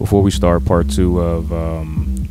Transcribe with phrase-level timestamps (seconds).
[0.00, 2.26] before we start part two of, um,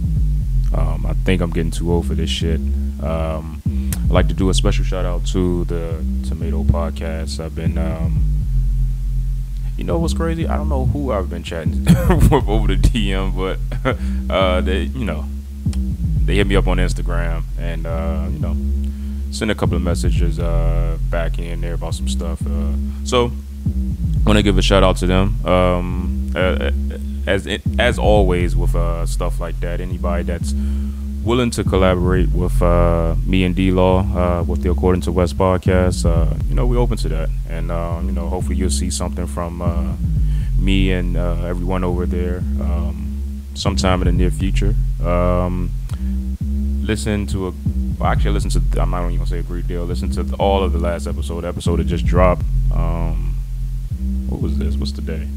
[0.74, 2.60] um, I think I'm getting too old for this shit.
[3.00, 3.62] Um,
[4.06, 7.40] I'd like to do a special shout out to the Tomato Podcast.
[7.40, 8.24] I've been, um,
[9.78, 10.48] you know what's crazy?
[10.48, 13.60] I don't know who I've been chatting with over the DM, but
[14.34, 15.26] uh, they, you know,
[16.26, 18.58] they hit me up on Instagram and, uh, you know,
[19.30, 22.42] send a couple of messages uh, back in there about some stuff.
[22.48, 22.74] Uh,
[23.04, 23.32] so,
[24.26, 25.46] want to give a shout out to them.
[25.46, 26.72] Um, uh,
[27.30, 30.54] as as always with uh, stuff like that, anybody that's
[31.24, 35.38] willing to collaborate with uh, me and D Law uh, with the According to West
[35.38, 38.90] podcast, uh, you know, we're open to that, and uh, you know, hopefully you'll see
[38.90, 39.94] something from uh,
[40.58, 44.74] me and uh, everyone over there um, sometime in the near future.
[45.04, 45.70] Um,
[46.82, 47.54] listen to a,
[48.00, 48.82] well, actually, listen to.
[48.82, 49.84] I'm not even gonna say a great deal.
[49.84, 51.46] Listen to all of the last episode.
[51.46, 52.42] episode that just dropped.
[52.74, 53.36] Um,
[54.30, 54.78] what was this?
[54.78, 55.28] What's today?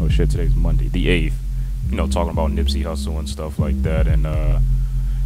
[0.00, 1.38] Oh shit, today's Monday, the eighth.
[1.90, 4.58] You know, talking about Nipsey Hussle and stuff like that, and uh,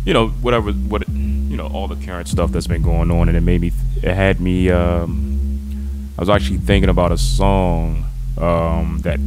[0.04, 3.36] you know, whatever, what you know, all the current stuff that's been going on, and
[3.36, 4.70] it made me, it had me.
[4.70, 8.06] Um, I was actually thinking about a song
[8.38, 9.18] um, that.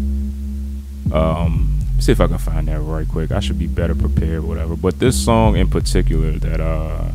[1.13, 3.31] Um, see if I can find that right quick.
[3.31, 4.75] I should be better prepared, whatever.
[4.75, 7.11] But this song in particular, that uh,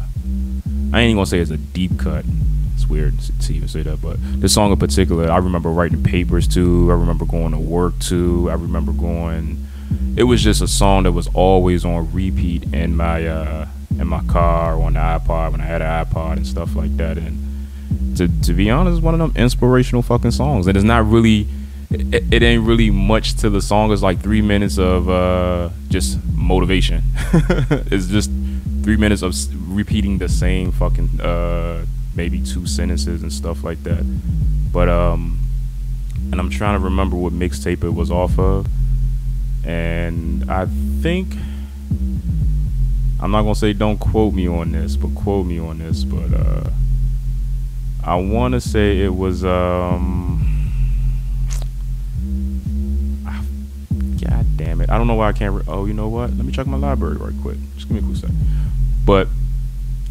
[0.92, 2.24] I ain't even gonna say it's a deep cut.
[2.94, 6.92] Weird to even say that, but this song in particular, I remember writing papers to.
[6.92, 8.48] I remember going to work to.
[8.48, 9.66] I remember going.
[10.16, 13.66] It was just a song that was always on repeat in my uh,
[13.98, 16.96] in my car or on the iPod when I had an iPod and stuff like
[16.98, 17.18] that.
[17.18, 20.68] And to to be honest, one of them inspirational fucking songs.
[20.68, 21.48] And it's not really.
[21.90, 23.92] It, it ain't really much to the song.
[23.92, 27.02] It's like three minutes of uh, just motivation.
[27.90, 28.30] it's just
[28.84, 29.34] three minutes of
[29.74, 31.84] repeating the same fucking uh,
[32.16, 34.04] maybe two sentences and stuff like that.
[34.72, 35.38] But um,
[36.30, 38.66] and I'm trying to remember what mixtape it was off of,
[39.64, 40.66] and I
[41.00, 41.34] think
[43.20, 46.04] I'm not gonna say don't quote me on this, but quote me on this.
[46.04, 46.70] But uh,
[48.04, 50.40] I want to say it was um.
[54.20, 54.90] God damn it!
[54.90, 55.54] I don't know why I can't.
[55.54, 56.30] Re- oh, you know what?
[56.30, 57.58] Let me check my library right quick.
[57.76, 58.38] Just give me a quick second.
[59.04, 59.28] But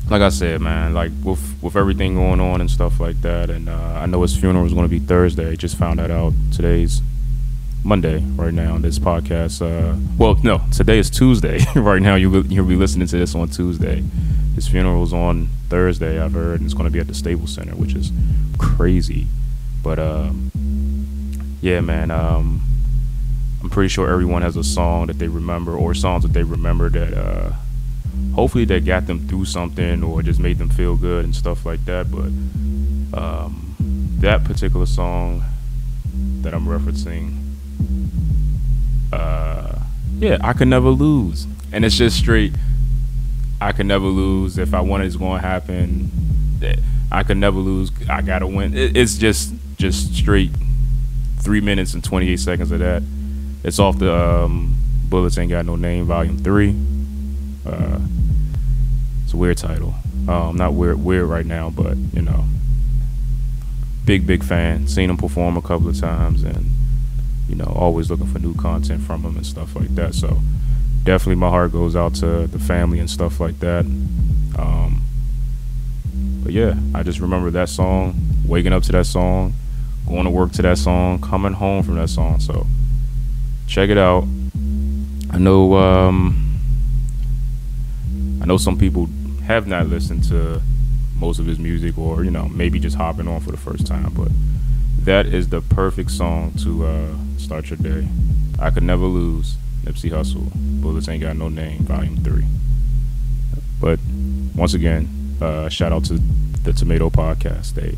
[0.10, 3.70] like I said, man, like with with everything going on and stuff like that, and
[3.70, 5.56] uh, I know his funeral is going to be Thursday.
[5.56, 6.34] Just found that out.
[6.52, 7.02] Today's
[7.84, 8.78] Monday right now.
[8.78, 9.62] This podcast.
[9.62, 11.60] Uh, well, no, today is Tuesday.
[11.76, 14.04] right now, you you'll be listening to this on Tuesday.
[14.56, 16.20] His funeral is on Thursday.
[16.20, 18.12] I've heard, and it's going to be at the Staples Center, which is
[18.58, 19.28] crazy.
[19.82, 20.52] But um,
[21.62, 22.12] yeah, man.
[22.12, 22.62] Um,
[23.62, 26.90] I'm pretty sure everyone has a song that they remember, or songs that they remember
[26.90, 27.14] that.
[27.14, 27.54] Uh,
[28.34, 31.84] hopefully that got them through something or just made them feel good and stuff like
[31.86, 32.12] that.
[32.12, 33.76] But um,
[34.20, 35.44] that particular song
[36.42, 37.38] that I'm referencing,
[39.12, 39.80] uh,
[40.20, 42.54] yeah, I could never lose, and it's just straight.
[43.62, 44.58] I could never lose.
[44.58, 46.12] If I want it's going to happen.
[47.14, 47.92] I could never lose.
[48.10, 48.74] I gotta win.
[48.76, 50.50] It's just just straight
[51.40, 53.04] three minutes and 28 seconds of that.
[53.64, 54.76] It's off the um,
[55.10, 56.76] Bullets Ain't Got No Name, Volume Three.
[57.66, 58.00] Uh,
[59.24, 59.94] it's a weird title.
[60.28, 62.46] Um, not weird, weird right now, but you know,
[64.06, 64.88] big, big fan.
[64.88, 66.70] Seen him perform a couple of times, and
[67.48, 70.16] you know, always looking for new content from him and stuff like that.
[70.16, 70.40] So,
[71.04, 73.86] definitely, my heart goes out to the family and stuff like that.
[74.58, 75.02] Um,
[76.44, 78.16] but yeah, I just remember that song,
[78.46, 79.54] waking up to that song,
[80.08, 82.40] going to work to that song, coming home from that song.
[82.40, 82.68] So,
[83.68, 84.24] check it out.
[85.32, 85.76] I know.
[85.76, 86.43] Um,
[88.44, 89.08] I know some people
[89.46, 90.62] have not listened to
[91.16, 94.12] most of his music, or you know, maybe just hopping on for the first time.
[94.14, 94.30] But
[95.06, 98.06] that is the perfect song to uh, start your day.
[98.60, 99.56] I could never lose.
[99.86, 100.52] Nipsey Hussle.
[100.82, 101.80] Bullets ain't got no name.
[101.84, 102.46] Volume three.
[103.80, 104.00] But
[104.56, 106.20] once again, uh, shout out to
[106.64, 107.76] the Tomato Podcast.
[107.76, 107.98] They,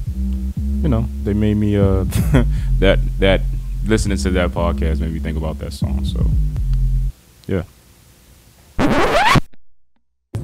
[0.84, 2.04] you know, they made me uh,
[2.80, 3.42] that that
[3.86, 6.06] listening to that podcast made me think about that song.
[6.06, 6.26] So,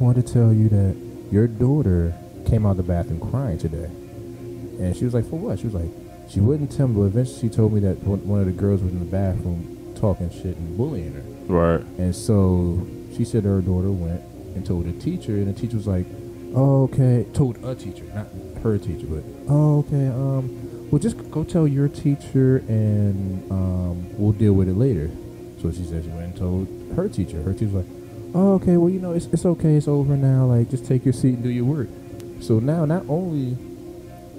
[0.01, 0.95] wanted to tell you that
[1.31, 2.13] your daughter
[2.48, 3.86] came out of the bathroom crying today.
[3.86, 5.59] And she was like, for what?
[5.59, 5.92] She was like,
[6.30, 8.92] she wouldn't tell me, but eventually she told me that one of the girls was
[8.92, 11.21] in the bathroom talking shit and bullying her.
[11.45, 11.81] Right.
[12.00, 14.21] And so she said her daughter went
[14.56, 16.06] and told the teacher, and the teacher was like,
[16.56, 18.27] oh, okay, told a teacher, not
[18.63, 24.33] her teacher, but, oh, okay, um, well, just go tell your teacher and um, we'll
[24.33, 25.12] deal with it later.
[25.62, 27.42] So she said she went and told her teacher.
[27.44, 28.00] Her teacher was like,
[28.33, 30.45] oh, okay, well, you know, it's, it's okay, it's over now.
[30.45, 31.88] Like, just take your seat and do your work.
[32.42, 33.57] So now, not only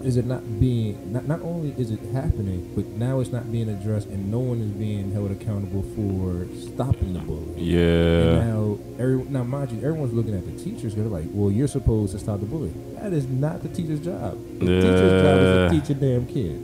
[0.02, 3.68] is it not being not not only is it happening, but now it's not being
[3.68, 7.50] addressed, and no one is being held accountable for stopping the bullying.
[7.50, 8.44] And Yeah.
[8.44, 10.96] now, every, now, mind you, everyone's looking at the teachers.
[10.96, 14.36] They're like, "Well, you're supposed to stop the bullying." That is not the teacher's job.
[14.58, 16.60] The teacher's job is to teach a damn kid.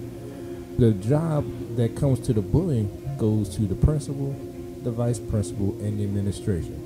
[0.78, 1.44] The job
[1.76, 4.34] that comes to the bullying goes to the principal,
[4.82, 6.82] the vice principal, and the administration.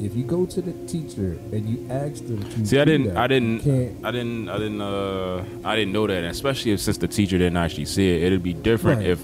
[0.00, 3.16] If you go to the teacher and you ask them to See, I didn't, that,
[3.18, 3.60] I didn't.
[4.04, 6.24] I didn't, I didn't, uh, I didn't know that.
[6.24, 9.08] Especially if, since the teacher didn't actually see it, it'd be different Right.
[9.08, 9.22] if,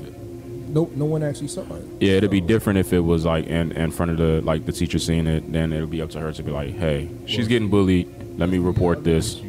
[0.68, 1.84] No, no one actually saw it.
[2.00, 4.72] yeah, it'd be different if it was like in, in front of the like the
[4.72, 5.50] teacher seeing it.
[5.50, 8.38] Then it'd be up to her to be like, hey, she's Well, getting bullied.
[8.38, 9.40] Let me report this.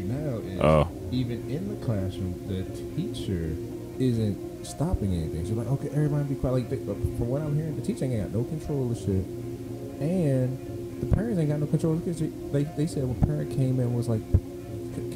[0.61, 0.87] Oh.
[1.11, 2.63] even in the classroom, the
[2.95, 3.51] teacher
[3.99, 5.43] isn't stopping anything.
[5.45, 6.53] She's like, okay, everybody be quiet.
[6.53, 9.25] Like, they, from what I'm hearing, the teacher ain't got no control of the shit,
[10.01, 10.57] and
[10.99, 12.19] the parents ain't got no control of the kids.
[12.51, 14.21] They they said when a parent came in and was like,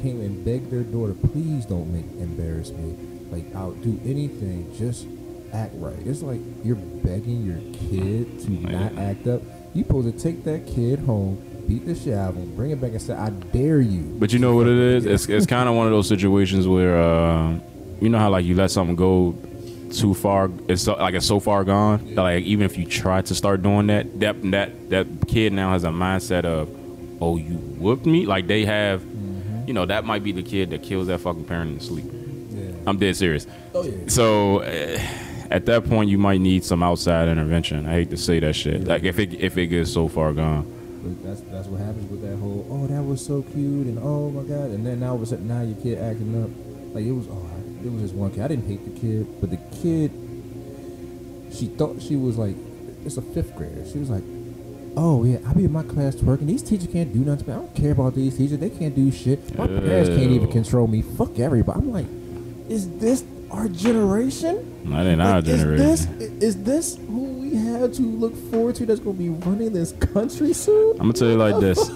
[0.02, 2.96] came and begged their daughter, please don't make embarrass me.
[3.30, 5.06] Like, I'll do anything, just
[5.52, 5.96] act right.
[6.04, 7.58] It's like you're begging your
[7.88, 9.42] kid to not act up.
[9.74, 12.80] You supposed to take that kid home, beat the shit out of him, bring it
[12.80, 14.16] back and say, I dare you.
[14.18, 15.06] But you know what it is?
[15.06, 17.58] It's it's kind of one of those situations where uh,
[18.00, 19.36] you know how like you let something go
[20.00, 20.50] too far.
[20.68, 22.14] It's so, like it's so far gone.
[22.14, 25.72] that, Like even if you try to start doing that, that that that kid now
[25.72, 26.68] has a mindset of,
[27.20, 28.26] oh, you whooped me.
[28.26, 29.02] Like they have,
[29.66, 32.04] you know, that might be the kid that kills that fucking parent in sleep.
[32.50, 32.72] Yeah.
[32.86, 33.46] I'm dead serious.
[33.74, 34.08] Oh yeah.
[34.08, 34.98] So uh,
[35.50, 37.86] at that point, you might need some outside intervention.
[37.86, 38.82] I hate to say that shit.
[38.82, 38.88] Yeah.
[38.88, 40.66] Like if it if it gets so far gone.
[41.02, 44.30] But that's that's what happens with that whole oh that was so cute and oh
[44.30, 47.04] my god and then now all of a sudden now your kid acting up like
[47.04, 47.51] it was oh
[47.84, 48.42] it was just one kid.
[48.42, 50.10] I didn't hate the kid but the kid
[51.52, 52.56] she thought she was like
[53.04, 53.84] it's a fifth grader.
[53.90, 54.24] She was like
[54.96, 56.46] oh yeah I be in my class twerking.
[56.46, 57.56] These teachers can't do nothing to me.
[57.56, 58.58] I don't care about these teachers.
[58.58, 59.56] They can't do shit.
[59.58, 61.02] My parents can't even control me.
[61.02, 61.78] Fuck everybody.
[61.80, 62.06] I'm like
[62.68, 64.80] is this our generation?
[64.84, 65.84] Not in our like, generation.
[65.84, 69.28] Is this, is this who we have to look forward to that's going to be
[69.28, 70.92] running this country soon?
[70.92, 71.90] I'm gonna tell you like this.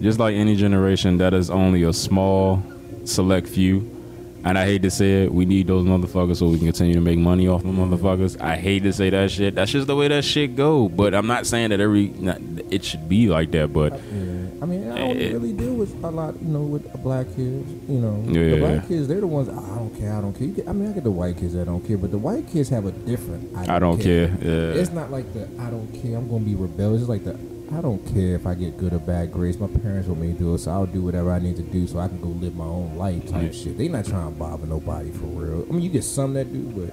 [0.00, 2.62] Just like any generation, that is only a small,
[3.04, 3.99] select few.
[4.42, 7.00] And I hate to say it, we need those motherfuckers so we can continue to
[7.00, 8.40] make money off of motherfuckers.
[8.40, 9.54] I hate to say that shit.
[9.54, 10.88] That's just the way that shit go.
[10.88, 12.40] But I'm not saying that every not,
[12.70, 13.72] it should be like that.
[13.72, 14.28] But Yeah.
[14.62, 15.32] I mean, I don't Eh.
[15.32, 17.70] really deal with a lot, you know, with black kids.
[17.88, 18.50] You know, Yeah.
[18.50, 19.48] the black kids, they're the ones.
[19.50, 20.12] "Oh, I don't care.
[20.14, 20.46] I don't care.
[20.48, 22.46] You get, I mean, I get the white kids that don't care, but the white
[22.50, 23.48] kids have a different.
[23.56, 24.30] I don't, I don't care.
[24.42, 24.80] Yeah.
[24.80, 26.16] It's not like the I don't care.
[26.16, 27.02] I'm gonna be rebellious.
[27.02, 27.36] It's like the
[27.72, 29.58] I don't care if I get good or bad grades.
[29.58, 31.86] My parents want me to do it, so I'll do whatever I need to do
[31.86, 33.58] so I can go live my own life type Yeah.
[33.58, 33.78] shit.
[33.78, 35.64] They not trying to bother nobody for real.
[35.68, 36.92] I mean, you get some that do, but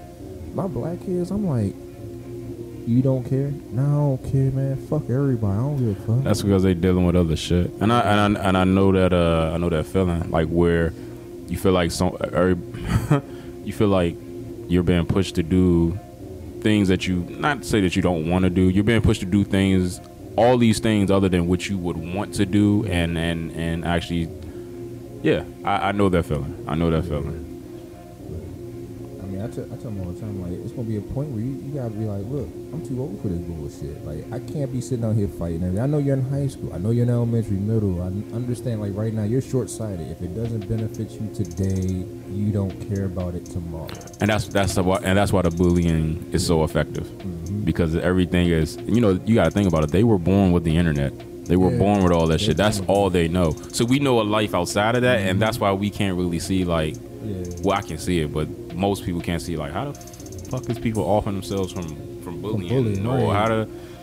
[0.55, 1.73] my black kids, I'm like,
[2.85, 3.51] you don't care?
[3.71, 3.85] No, I
[4.21, 4.77] don't care, man.
[4.87, 5.53] Fuck everybody.
[5.57, 6.23] I don't give a fuck.
[6.23, 9.11] That's because they dealing with other shit, and I and I, and I know that
[9.13, 10.93] uh I know that feeling like where
[11.49, 12.55] you feel like some every,
[13.65, 14.15] you feel like
[14.69, 15.97] you're being pushed to do
[16.61, 18.69] things that you not say that you don't want to do.
[18.69, 19.99] You're being pushed to do things,
[20.37, 24.29] all these things other than what you would want to do, and and and actually,
[25.23, 26.63] yeah, I, I know that feeling.
[26.67, 27.46] I know that feeling.
[29.37, 31.01] I mean, I tell, I tell them all the time, like, it's gonna be a
[31.01, 34.03] point where you, you gotta be like, look, I'm too old for this bullshit.
[34.05, 35.61] Like, I can't be sitting out here fighting.
[35.63, 35.79] everything.
[35.81, 36.73] I know you're in high school.
[36.73, 38.01] I know you're in elementary, middle.
[38.01, 40.09] I understand, like, right now, you're short sighted.
[40.11, 43.87] If it doesn't benefit you today, you don't care about it tomorrow.
[44.21, 47.63] and that's that's the, why- and that's why the bullying is so effective Mm-hmm.
[47.63, 50.63] because everything is you know you got to think about it they were born with
[50.63, 51.13] the internet
[51.45, 51.77] they were Yeah.
[51.79, 54.53] born with all that They're shit that's all they know so we know a life
[54.53, 56.95] outside of that and that's why we can't really see like
[57.27, 57.61] Yeah.
[57.63, 59.99] well i can see it but most people can't see like how the
[60.51, 61.87] fuck is people offering themselves from
[62.23, 63.35] from bullying, bullying, or right.
[63.35, 63.61] how to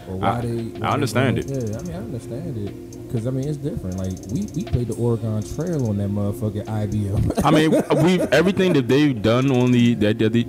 [0.09, 0.49] Or why I- they?
[0.49, 2.75] I why they understand going- Yeah, I mean, I understand it.
[3.13, 3.97] Cause I mean, it's different.
[3.97, 7.45] Like we, we played the Oregon Trail on that motherfucking IBM.
[7.45, 7.71] I mean,
[8.05, 10.45] we everything that they've done on the that, that they,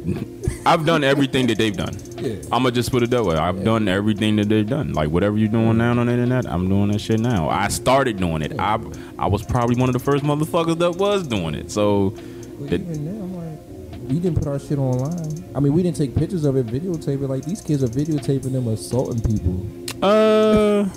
[0.65, 1.95] I've done everything that they've done.
[2.17, 2.35] yeah.
[2.51, 3.35] I'm gonna just put it that way.
[3.35, 3.65] I've Yeah.
[3.65, 4.93] done everything that they've done.
[4.93, 7.49] Like whatever you're doing now on the internet, I'm doing that shit now.
[7.49, 8.57] I started doing it.
[8.59, 8.79] I
[9.19, 11.69] I was probably one of the first motherfuckers that was doing it.
[11.71, 12.15] So
[12.59, 15.43] But even then, I'm like, we didn't put our shit online.
[15.55, 17.27] I mean, we didn't take pictures of it, videotape it.
[17.29, 19.65] Like these kids are videotaping them assaulting people.
[20.03, 20.87] uh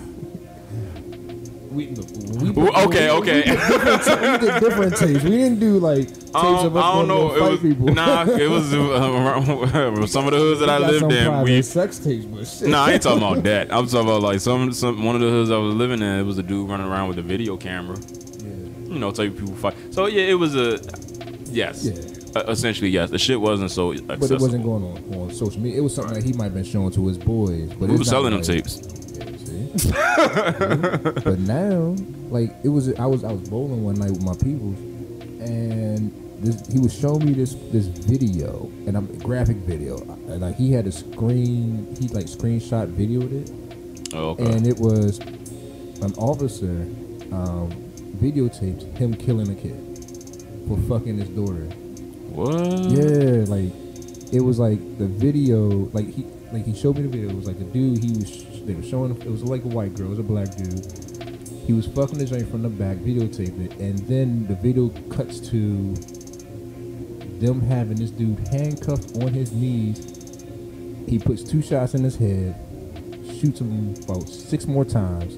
[1.71, 1.87] We,
[2.41, 3.41] we, Well, okay, okay.
[3.41, 5.25] We, did different, we did different tapes.
[5.25, 7.29] We didn't do like tapes um, of us I don't going know.
[7.29, 7.87] to It fight was, people.
[7.95, 11.43] nah, it was uh, some of the hoods that I We got lived in.
[11.43, 12.69] We sex tapes, but shit.
[12.69, 13.73] nah, I ain't talking about that.
[13.73, 16.19] I'm talking about like some some one of the hoods I was living in.
[16.21, 17.97] It was a dude running around with a video camera.
[17.99, 18.93] Yeah.
[18.95, 19.75] You know, taking people fight.
[19.91, 20.79] So yeah, it was a
[21.51, 21.85] yes.
[21.85, 22.41] Yeah.
[22.41, 23.11] Uh, essentially, yes.
[23.11, 24.19] The shit wasn't so accessible.
[24.19, 25.79] But it wasn't going on on social media.
[25.79, 27.69] It was something that he might have been showing to his boys.
[27.75, 28.81] But We it's were not selling them tapes.
[29.19, 29.25] Yeah,
[31.25, 31.95] but now,
[32.31, 34.75] like it was, I was I was bowling one night with my people,
[35.41, 36.13] and
[36.43, 39.99] this, he was showing me this this video and I'm graphic video.
[40.29, 44.45] And like he had a screen, he like screenshot videoed it, Oh, okay.
[44.53, 46.71] and it was an officer
[47.33, 47.71] um,
[48.17, 49.88] videotaped him killing a kid
[50.69, 51.65] for fucking his daughter.
[52.31, 52.91] what?
[52.91, 53.73] Yeah, like
[54.33, 57.31] it was like the video, like he like he showed me the video.
[57.31, 59.17] It was like the dude he was they were showing.
[59.21, 60.85] It was like a white girl, it was a black dude.
[61.67, 65.41] He was fucking the joint from the back, videotaped it, and then the video cuts
[65.51, 65.95] to
[67.41, 70.15] them having this dude handcuffed on his knees.
[71.07, 72.55] He puts two shots in his head,
[73.41, 75.37] shoots him about six more times,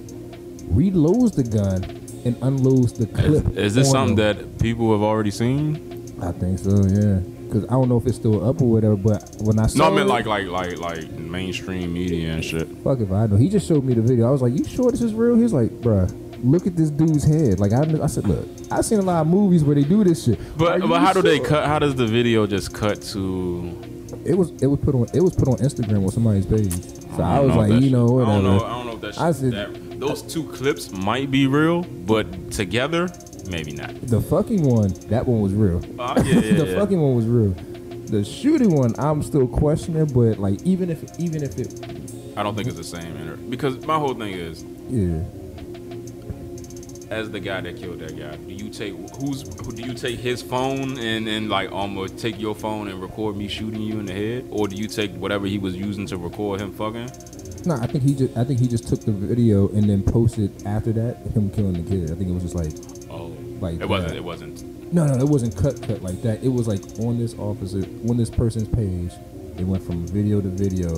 [0.73, 1.83] reloads the gun,
[2.25, 3.57] and unloads the Is, clip.
[3.57, 4.37] is this on something him.
[4.39, 5.77] that people have already seen?
[6.23, 7.21] I think so, yeah.
[7.51, 9.85] Cause I don't know if it's still up or whatever, but when I saw No,
[9.93, 12.69] I meant it, like like like like mainstream media and shit.
[12.85, 13.37] fuck if I know.
[13.37, 14.29] He just showed me the video.
[14.29, 16.09] I was like, "You sure this is real?" He's like, "Bruh,
[16.45, 19.27] look at this dude's head." Like I, I said, "Look, I've seen a lot of
[19.27, 21.67] movies where they do this shit." But but how do they cut?
[21.67, 23.77] How does the video just cut to?
[24.25, 26.71] It was it was put on it was put on Instagram on somebody's page.
[27.17, 28.31] So I, don't was like, you know, whatever.
[28.31, 28.65] I don't know.
[28.65, 32.51] I don't know if that's I said- that those two clips might be real, but
[32.51, 33.09] together
[33.51, 33.95] maybe not.
[34.03, 35.79] The fucking one, that one was real.
[36.01, 36.79] Uh, yeah, yeah, the yeah.
[36.79, 37.51] fucking one was real.
[38.07, 41.87] The shooting one, I'm still questioning, but like even if even if it,
[42.37, 45.23] I don't think it's the same inter- because my whole thing is yeah,
[47.11, 50.19] as the guy that killed that guy, do you take who's who, do you take
[50.19, 54.07] his phone and then like almost take your phone and record me shooting you in
[54.07, 57.11] the head, or do you take whatever he was using to record him fucking?
[57.67, 60.67] No, I think he just I think he just took the video and then posted
[60.67, 62.11] after that him killing the kid.
[62.11, 62.73] I think it was just like
[63.11, 63.27] Oh,
[63.61, 64.09] Like it wasn't.
[64.11, 64.17] that.
[64.17, 64.93] It wasn't.
[64.93, 66.43] No, no, it wasn't cut cut like that.
[66.43, 69.13] It was like on this officer, on this person's page.
[69.59, 70.89] It went from video to video.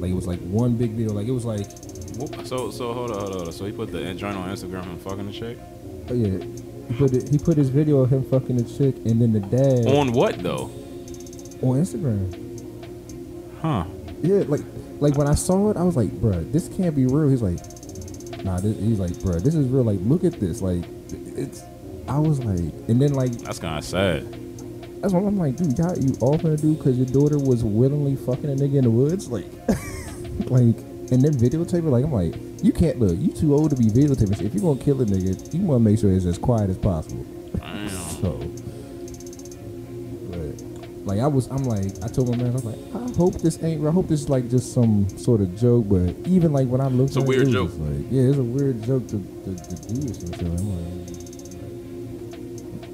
[0.00, 1.12] Like it was like one big video.
[1.12, 1.66] Like it was like,
[2.18, 2.46] Whoop.
[2.46, 3.52] So so hold on hold on.
[3.52, 5.58] So he put the joint on Instagram and fucking the chick.
[6.10, 6.38] oh yeah,
[6.88, 9.40] he put it, he put his video of him fucking the chick, and then the
[9.40, 10.70] dad on, On what though?
[11.62, 12.36] On Instagram.
[13.62, 13.84] Huh?
[14.22, 14.60] Yeah, like
[15.00, 17.28] like when I saw it, I was like, bruh, this can't be real.
[17.28, 17.58] He's like,
[18.44, 19.84] nah, this, he's like, bruh, this is real.
[19.84, 20.60] Like, look at this.
[20.62, 21.62] Like, it's.
[22.08, 24.26] I was like, and then like That's kind of sad.
[25.00, 25.78] That's what I'm like, dude.
[25.78, 28.90] Y'all, you all gonna do because your daughter was willingly fucking a nigga in the
[28.90, 29.46] woods, like,
[30.50, 30.76] like,
[31.12, 31.84] and then videotape it.
[31.84, 33.16] Like, I'm like, you can't look.
[33.18, 34.42] You too old to be videotaping.
[34.42, 36.78] If you're gonna kill a nigga, you want to make sure it's as quiet as
[36.78, 37.24] possible.
[38.20, 38.38] So,
[41.10, 43.62] like, I was, I'm like, I told my man, I was like, I hope this
[43.62, 43.84] ain't.
[43.86, 45.86] I hope this is like just some sort of joke.
[45.88, 47.68] But even like when I looked, It's a at weird it, it joke.
[47.70, 50.46] just Like, yeah, it's a weird joke to, to, to do this and shit.
[50.46, 51.10] I'm like,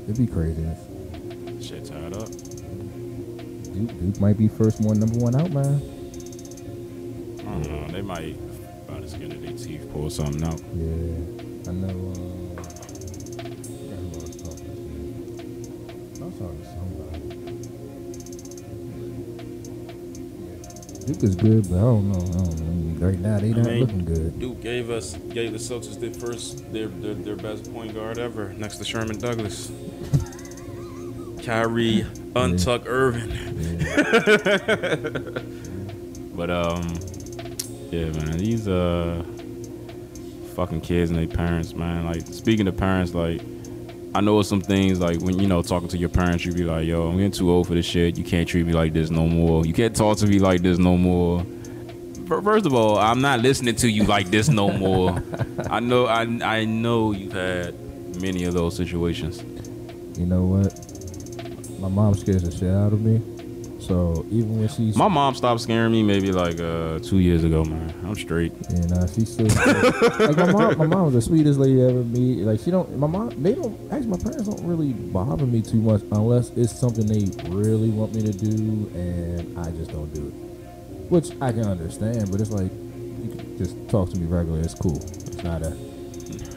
[0.05, 0.81] it'd be craziness.
[1.67, 2.29] Shit tied up.
[3.75, 5.75] Duke, Duke might be first one, number one out, man.
[7.41, 7.87] I don't know.
[7.93, 8.37] They might
[8.87, 10.61] by the skin of their teeth pull something out.
[10.75, 12.13] Yeah, I know.
[12.17, 12.46] Um,
[21.07, 22.19] Duke is good, but I don't know.
[22.19, 22.61] I don't
[23.01, 23.07] know.
[23.07, 24.39] Right now, they not mean- looking good.
[24.41, 28.53] Duke gave us gave the Celtics their first their their, their best point guard ever
[28.55, 29.71] next to Sherman Douglas.
[31.45, 33.31] Kyrie untuck Irving.
[33.81, 35.43] Yeah.
[36.37, 36.83] But um,
[37.91, 39.25] yeah, man, these uh
[40.55, 42.05] fucking kids and their parents, man.
[42.05, 43.41] Like speaking of parents, like
[44.17, 46.87] I know some things like when you know talking to your parents, you be like,
[46.87, 48.17] "Yo, I'm getting too old for this shit.
[48.17, 49.67] You can't treat me like this no more.
[49.67, 51.45] You can't talk to me like this no more."
[52.27, 55.23] First of all, I'm not listening to you like this no more.
[55.71, 57.75] I know, I I know you've had
[58.19, 59.43] many of those situations.
[60.19, 61.79] You know what?
[61.79, 63.21] My mom scares the shit out of me.
[63.87, 67.65] So even when she's My mom stopped scaring me maybe like uh two years ago,
[67.65, 67.95] man.
[68.05, 68.53] I'm straight.
[68.69, 70.79] Yeah, nah, she's still like my mom.
[70.79, 72.39] My mom was the sweetest lady I ever meet.
[72.39, 72.99] Like she don't.
[72.99, 73.31] My mom.
[73.41, 73.79] They don't.
[73.93, 78.13] Actually, my parents don't really bother me too much unless it's something they really want
[78.13, 80.35] me to do, and I just don't do it.
[81.09, 84.65] Which I can understand, but it's like you can just talk to me regularly.
[84.65, 84.97] It's cool.
[84.97, 85.77] It's not a.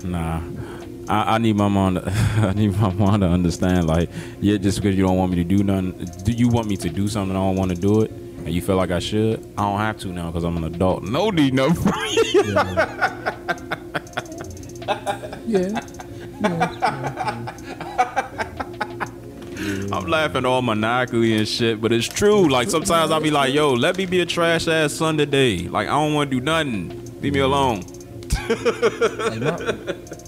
[0.04, 0.42] Nah.
[1.10, 2.04] I, I need my mom to
[2.38, 5.44] I need my mom to understand like yeah just because you don't want me to
[5.44, 5.92] do nothing
[6.24, 8.12] do you want me to do something I don't want to do it?
[8.12, 9.40] And you feel like I should?
[9.58, 11.04] I don't have to now because I'm an adult.
[11.04, 11.68] No need no.
[12.34, 12.96] Yeah.
[15.46, 15.82] yeah.
[16.42, 17.56] yeah.
[19.92, 22.48] I'm laughing all maniacally and shit but it's true.
[22.48, 25.68] Like sometimes I'll be like yo let me be a trash ass son today.
[25.68, 27.20] Like I don't want to do nothing.
[27.22, 27.84] Leave me alone
[29.30, 29.56] Like, my,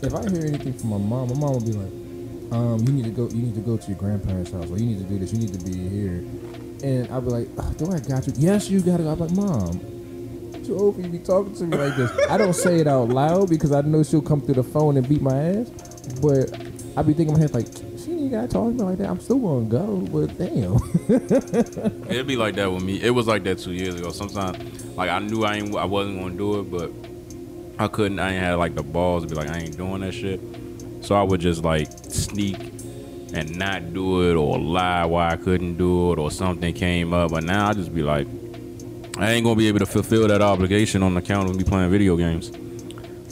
[0.03, 1.91] if I hear anything from my mom, my mom will be like,
[2.51, 3.27] um, "You need to go.
[3.29, 5.33] You need to go to your grandparents' house, or you need to do this.
[5.33, 6.23] You need to be here."
[6.83, 8.33] And I'll be like, oh, "Do I got you?
[8.37, 9.11] Yes, you got to." go.
[9.11, 9.79] I'm like, "Mom,
[10.63, 12.87] too old for you to be talking to me like this." I don't say it
[12.87, 15.69] out loud because I know she'll come through the phone and beat my ass.
[16.21, 16.53] But
[16.95, 19.09] I be thinking in my head like, "She need gotta talk to me like that.
[19.09, 20.77] I'm still gonna go, but damn.
[22.09, 23.01] It'd be like that with me.
[23.01, 24.11] It was like that two years ago.
[24.11, 24.57] Sometimes,
[24.95, 26.91] like I knew I ain't, I wasn't gonna do it, but
[27.81, 28.19] I couldn't.
[28.19, 30.39] I ain't had like the balls to be like I ain't doing that shit.
[31.01, 32.59] So I would just like sneak
[33.33, 37.31] and not do it or lie why I couldn't do it or something came up.
[37.31, 38.27] But now I just be like,
[39.17, 41.89] I ain't gonna be able to fulfill that obligation on the account of me playing
[41.89, 42.51] video games.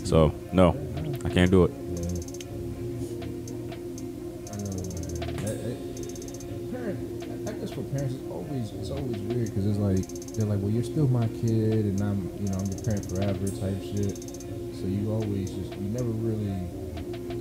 [0.04, 0.76] So no,
[1.24, 1.72] I can't do it.
[9.30, 12.66] Because it's like they're like, well, you're still my kid, and I'm you know I'm
[12.66, 14.39] your parent forever type shit.
[14.80, 16.56] So you always just you never really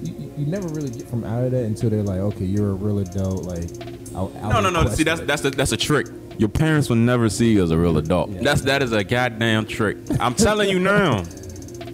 [0.02, 2.74] you, you, never really get from out of that until they're like, okay, you're a
[2.74, 3.44] real adult.
[3.44, 3.68] Like,
[4.14, 4.88] I'll, I'll No, no, no.
[4.88, 6.08] See, that's that's a, that's a trick.
[6.36, 8.30] Your parents will never see you as a real adult.
[8.30, 8.42] Yeah.
[8.42, 9.98] That's that is a goddamn trick.
[10.18, 11.22] I'm telling you now.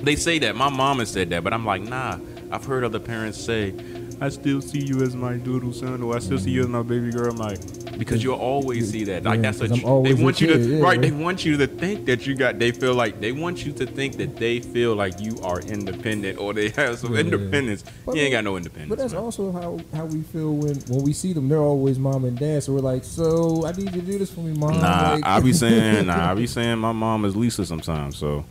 [0.02, 0.56] They say that.
[0.56, 2.18] My mom has said that, but I'm like, nah.
[2.50, 3.74] I've heard other parents say,
[4.20, 6.82] I still see you as my doodle son, or I still see you as my
[6.82, 7.30] baby girl.
[7.32, 7.58] I'm like,
[7.98, 9.24] because you'll always see that.
[9.24, 10.82] Like Yeah, that's a I'm they a want you to yeah.
[10.84, 11.00] right.
[11.00, 12.58] They want you to think that you got.
[12.58, 16.38] They feel like they want you to think that they feel like you are independent
[16.38, 17.20] or they have some Yeah.
[17.20, 17.84] independence.
[18.06, 18.88] But you ain't got no independence.
[18.90, 19.22] But that's man.
[19.22, 21.48] also how, how we feel when, when we see them.
[21.48, 22.62] They're always mom and dad.
[22.62, 24.80] So we're like, so I need you to do this for me, mom.
[24.80, 28.16] Nah, Like- I be saying, nah, I be saying my mom is Lisa sometimes.
[28.16, 28.44] So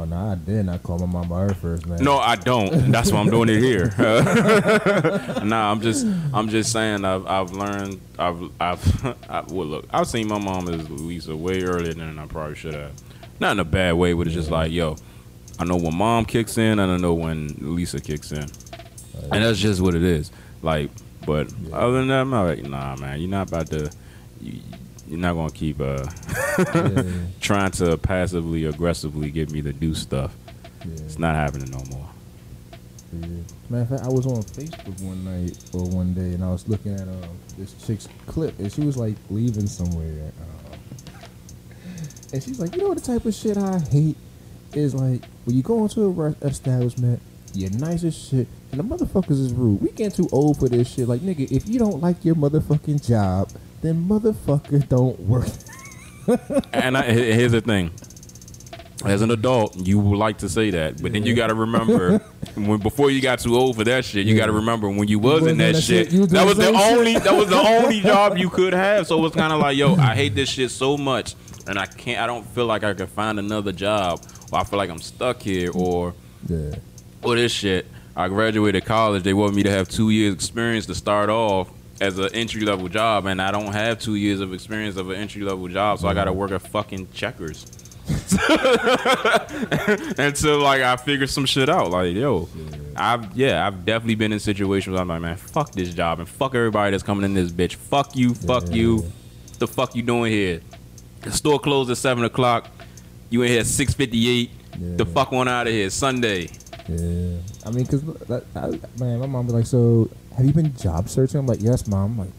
[0.00, 2.02] oh, nah, I did not call my mom by her first name.
[2.02, 2.90] no, I don't.
[2.90, 3.94] That's why I'm doing it here.
[5.44, 7.04] nah, I'm just, I'm just saying.
[7.04, 8.00] I've, I've learned.
[8.18, 12.26] I've, I've, I, well, look, I've seen my mom as Lisa way earlier than I
[12.26, 12.92] probably should have.
[13.38, 14.96] Not in a bad way, but it's just like, yo,
[15.58, 18.46] I know when mom kicks in, and I know when Lisa kicks in,
[19.32, 20.30] and that's just what it is.
[20.62, 20.90] Like,
[21.26, 21.76] but Yeah.
[21.76, 23.90] other than that, I'm like, nah, man, you're not about to.
[24.40, 24.60] You,
[25.10, 26.06] you're not gonna keep uh,
[26.58, 27.02] Yeah,
[27.40, 30.34] trying to passively aggressively get me to do stuff.
[30.84, 32.08] yeah, It's not happening no more.
[33.12, 33.26] yeah.
[33.68, 36.68] Matter of fact, I was on Facebook one night or one day, and I was
[36.68, 40.32] looking at um, this chick's clip, and she was like leaving somewhere.
[40.40, 40.78] Um,
[42.32, 44.16] and she's like, you know what the type of shit I hate
[44.74, 47.20] is like when you go into a re- establishment,
[47.52, 49.80] you're nice as shit, and the motherfuckers is rude.
[49.82, 51.08] We getting too old for this shit.
[51.08, 53.50] Like, nigga, if you don't like your motherfucking job,
[53.82, 55.46] then motherfucker don't work.
[56.72, 57.90] And I, here's the thing.
[59.04, 62.18] As an adult, you would like to say that, but then you got to remember
[62.54, 64.26] when before you got too old for that shit.
[64.26, 64.40] You Yeah.
[64.42, 66.10] got to remember when you was in that that shit.
[66.10, 67.24] shit, that was the only shit.
[67.24, 69.06] that was the only job you could have.
[69.06, 71.34] So it's kind of like, yo, I hate this shit so much,
[71.66, 72.20] and I can't.
[72.20, 74.20] I don't feel like I can find another job,
[74.52, 76.12] or I feel like I'm stuck here, or
[76.46, 76.74] Yeah.
[77.22, 77.86] or this shit.
[78.14, 79.22] I graduated college.
[79.22, 82.88] They want me to have two years experience to start off as an entry level
[82.88, 86.08] job, and I don't have two years of experience of an entry level job, so
[86.08, 87.66] I got to work at fucking Checkers
[90.18, 91.90] until like I figure some shit out.
[91.90, 92.48] Like yo,
[92.96, 96.28] I've yeah, I've definitely been in situations where I'm like, man, fuck this job and
[96.28, 97.74] fuck everybody that's coming in this bitch.
[97.74, 98.74] Fuck you, fuck Yeah.
[98.74, 99.12] you.
[99.58, 100.62] The fuck you doing here?
[101.22, 102.68] The store closed at seven o'clock.
[103.28, 104.50] You in here at six fifty eight.
[104.96, 105.90] The fuck on out of here.
[105.90, 106.48] Sunday.
[106.88, 110.74] Yeah, I mean, cause that, I, man, my mom be like, "So, have you been
[110.76, 112.30] job searching?" I'm like, "Yes, mom." I'm like,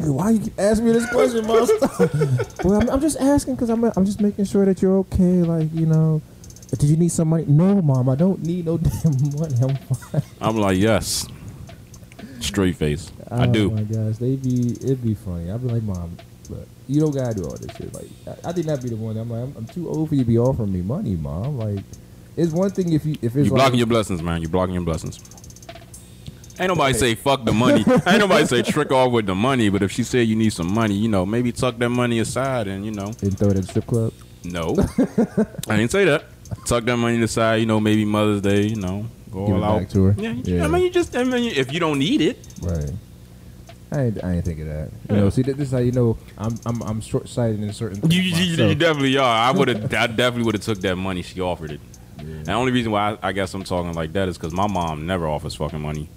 [0.00, 1.68] "Nigga, why you keep asking me this question, mom?"
[2.64, 5.42] Well, I'm, I'm just asking because I'm, I'm just making sure that you're okay.
[5.42, 6.20] Like, you know,
[6.70, 7.44] did you need some money?
[7.46, 9.54] No, mom, I don't need no damn money.
[9.60, 10.22] I'm fine.
[10.40, 11.26] I'm like, yes.
[12.40, 13.10] Straight face.
[13.30, 13.70] I Oh do.
[13.70, 15.50] my gosh, they be it'd be funny.
[15.50, 16.16] I'd be like, "Mom,
[16.48, 18.96] look, you don't gotta do all this shit." Like, I, I think that'd be the
[18.96, 19.16] one.
[19.16, 21.58] I'm like, I'm, I'm too old for you to be offering me money, mom.
[21.58, 21.82] Like,
[22.36, 24.42] it's one thing if you if it's You like, blocking your blessings, man.
[24.42, 25.18] You blocking your blessings.
[26.58, 27.84] Ain't nobody say fuck the money.
[28.06, 29.68] Ain't nobody say trick off with the money.
[29.68, 32.66] But if she said you need some money, you know, maybe tuck that money aside
[32.66, 34.12] and you know, and throw it at the strip club.
[34.44, 34.76] no,
[35.68, 36.24] I didn't say that.
[36.64, 39.66] Tuck that money aside, you know, maybe Mother's Day, you know, go Give all it
[39.66, 39.78] out.
[39.80, 40.14] back to her.
[40.16, 40.64] Yeah, Yeah.
[40.64, 42.90] I mean, you just, I mean, if you don't need it, Right.
[43.92, 44.88] I ain't, I ain't think of that.
[45.10, 45.20] You Yeah.
[45.22, 48.14] know, see, this is how you know I'm I'm, I'm short sighted in certain things.
[48.14, 49.24] you, you, you definitely are.
[49.24, 51.22] I would have, I definitely would have took that money.
[51.22, 51.80] She offered it.
[52.18, 52.42] Yeah.
[52.44, 55.06] The only reason why I, I guess I'm talking like that is because my mom
[55.06, 56.08] never offers fucking money.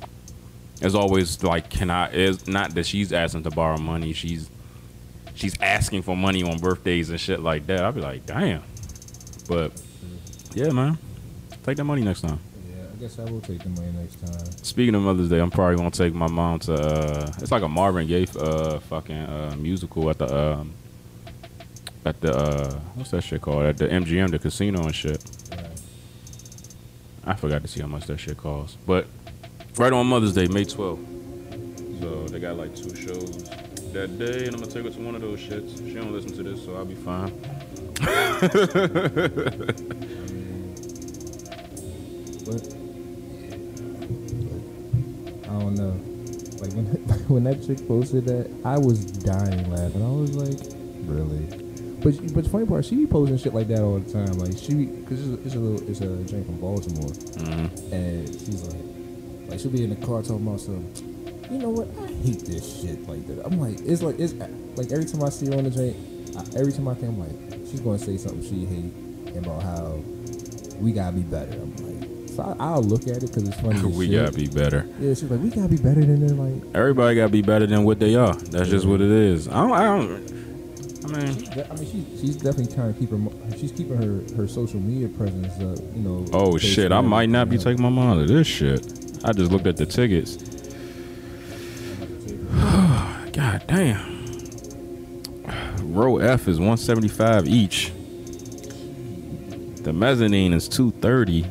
[0.82, 2.10] It's always like, can I?
[2.12, 4.14] It's not that she's asking to borrow money.
[4.14, 4.50] She's
[5.36, 7.84] she's asking for money on birthdays and shit like that.
[7.84, 8.64] I'd be like, damn.
[9.48, 9.82] But
[10.54, 10.98] yeah, man,
[11.64, 12.40] take that money next time.
[12.70, 14.46] Yeah, I guess I will take the money next time.
[14.64, 16.74] Speaking of Mother's Day, I'm probably gonna take my mom to.
[16.74, 20.74] Uh, it's like a Marvin Gaye uh, fucking uh, musical at the um,
[22.06, 23.64] at the uh, what's that shit called?
[23.66, 25.24] At the MGM, the casino and shit.
[25.52, 25.66] Right.
[27.30, 28.76] I forgot to see how much that shit costs.
[28.88, 29.06] But
[29.78, 31.06] right on Mother's Day, May 12th.
[32.02, 33.48] So they got like two shows
[33.94, 35.78] that day, and I'm gonna take her to one of those shits.
[35.88, 37.32] She don't listen to this, so I'll be fine.
[38.02, 38.40] I
[45.60, 45.94] don't know.
[46.62, 46.86] like when
[47.28, 50.04] when that chick posted that, I was dying laughing.
[50.04, 50.58] I was like,
[51.06, 51.69] really?
[52.02, 54.38] But but the funny part, she be posting shit like that all the time.
[54.40, 57.92] Like she, cause it's a, it's a little, it's a drink from Baltimore, Mhm.
[57.92, 58.82] and she's like,
[59.50, 60.86] like she'll be in the car talking about some.
[61.52, 61.88] You know what?
[62.02, 63.46] I hate this shit like that.
[63.46, 64.34] I'm like, it's like it's
[64.78, 65.98] like every time I see her on the drink,
[66.38, 70.00] I, every time I think I'm like, she's gonna say something she hate about how
[70.80, 71.52] we gotta be better.
[71.54, 73.82] I'm like, so I, I'll look at it because it's funny.
[73.98, 74.22] we shit.
[74.24, 74.88] gotta be better.
[75.00, 76.38] Yeah, she's like, we gotta be better than them.
[76.64, 78.36] Like, Everybody gotta be better than what they are.
[78.36, 79.48] That's just what it is.
[79.50, 79.72] I don't.
[79.74, 80.39] I, don't,
[81.10, 83.58] I mean, I mean, she's she's definitely trying to keep her.
[83.58, 85.84] She's keeping her her social media presence up.
[85.96, 86.26] You know.
[86.34, 88.86] oh shit, I might not be everything taking my mom to this shit.
[89.24, 90.38] I just looked at the tickets.
[93.32, 94.20] God damn.
[95.94, 97.92] Row F is 175 each.
[99.84, 101.42] The mezzanine is 230.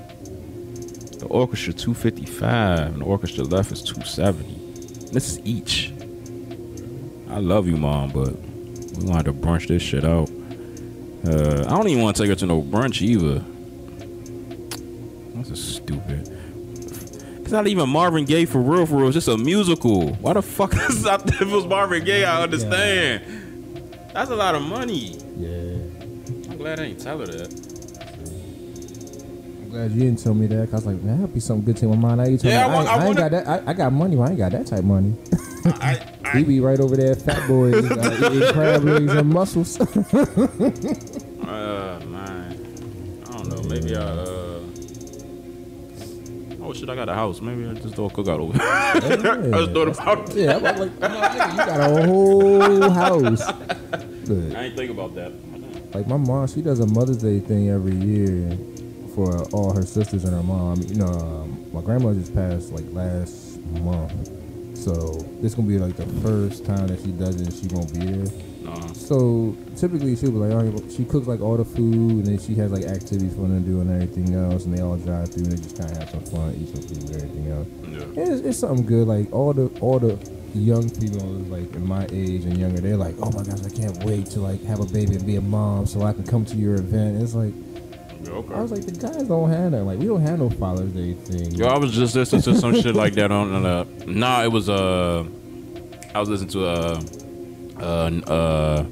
[1.19, 5.11] The orchestra 255 and the orchestra left is 270.
[5.13, 5.93] This is each.
[7.29, 8.37] I love you, mom, but
[8.99, 10.29] we gonna have to brunch this shit out.
[11.27, 13.43] Uh, I don't even want to take her to no brunch either.
[15.37, 16.29] This is stupid.
[17.41, 19.07] It's not even Marvin Gaye for real, for real.
[19.09, 20.13] It's just a musical.
[20.15, 21.27] Why the fuck is that?
[21.27, 23.23] If it was Marvin Gaye, I understand.
[24.13, 25.17] That's a lot of money.
[25.37, 25.77] Yeah.
[26.51, 27.53] I'm glad I ain't tell her that.
[29.63, 30.71] I'm glad you didn't tell me that.
[30.71, 32.21] 'cause I was like, man, that'd be something good to my mind.
[32.21, 33.49] I, ain't told Yeah, I I, ain't- I I ain't got that.
[33.49, 34.17] I, I got money.
[34.17, 35.15] but I ain't got that type money.
[35.67, 36.01] I,
[36.35, 39.79] He be right over there, fat boys, uh, eating crab legs and mussels.
[41.49, 43.23] Uh, man.
[43.27, 43.63] I don't know.
[43.71, 44.61] Maybe I, uh.
[46.61, 47.41] Oh shit, I got a house.
[47.41, 48.63] Maybe I just do a cookout over here.
[49.55, 53.47] I just thought about yeah, I'm like, I'm like, you got a whole house.
[53.47, 55.33] But, I ain't think about that.
[55.95, 58.59] like my mom, she does a Mother's Day thing every year
[59.15, 60.83] for all her sisters and her mom.
[60.83, 64.29] You know, um, my grandma just passed like last month,
[64.89, 67.47] so this gonna be like the first time that she does it.
[67.47, 68.33] and She won't be there.
[68.65, 68.93] No.
[68.95, 72.39] So typically she'll be like, all right, she cooks like all the food, and then
[72.39, 75.29] she has like activities for them to do and everything else, and they all drive
[75.33, 77.69] through and they just kind of have some fun, eat some food and everything else.
[77.83, 78.03] Yeah.
[78.03, 79.07] And It's, it's something good.
[79.09, 80.19] Like all the all the
[80.55, 84.03] young females like in my age and younger, they're like, oh my gosh, I can't
[84.05, 86.57] wait to like have a baby and be a mom so I can come to
[86.57, 87.23] your event.
[87.23, 87.53] It's like
[88.23, 89.85] Yeah, I was like, the guys don't have that.
[89.85, 91.53] Like we don't have no Father's Day thing.
[91.53, 94.69] Yo, I was just listening to some shit like that on uh nah it was
[94.69, 95.25] uh
[96.15, 97.01] I was listening to uh
[97.81, 98.85] uh uh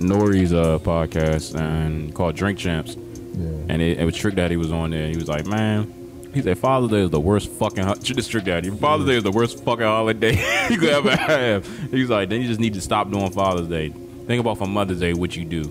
[0.00, 3.48] N.O.R.E.'s uh podcast and called Drink Champs yeah.
[3.68, 6.58] and it, it was Trick Daddy was on there he was like, Man, he said
[6.58, 8.70] Father's Day is the worst fucking ho- this Trick Daddy.
[8.70, 10.32] Father's Day is the worst fucking holiday
[10.70, 11.90] you could ever have.
[11.90, 13.90] He's like, then you just need to stop doing Father's Day.
[14.26, 15.64] Think about for Mother's Day what you do.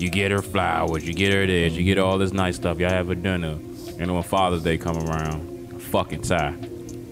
[0.00, 2.78] You get her flowers, you get her this, you get her all this nice stuff,
[2.78, 3.52] y'all have a dinner.
[3.52, 6.52] And then when Father's Day come around, fucking tie.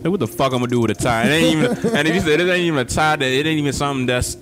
[0.02, 1.24] Hey, what the fuck I'm gonna do with a tie?
[1.26, 3.58] It ain't even and if you said it ain't even a tie that it ain't
[3.58, 4.36] even something that's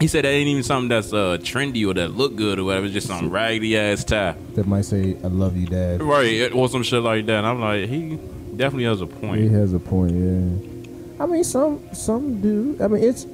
[0.00, 2.86] he said that ain't even something that's uh trendy or that look good or whatever,
[2.86, 4.34] it's just some raggedy ass tie.
[4.54, 7.38] That might say, "I love you, Dad." Right, or some shit like that.
[7.38, 8.18] And I'm like, he
[8.56, 9.40] definitely has a point.
[9.40, 10.12] He has a point.
[10.12, 11.22] Yeah.
[11.22, 12.76] I mean, some some do.
[12.82, 13.26] I mean, it's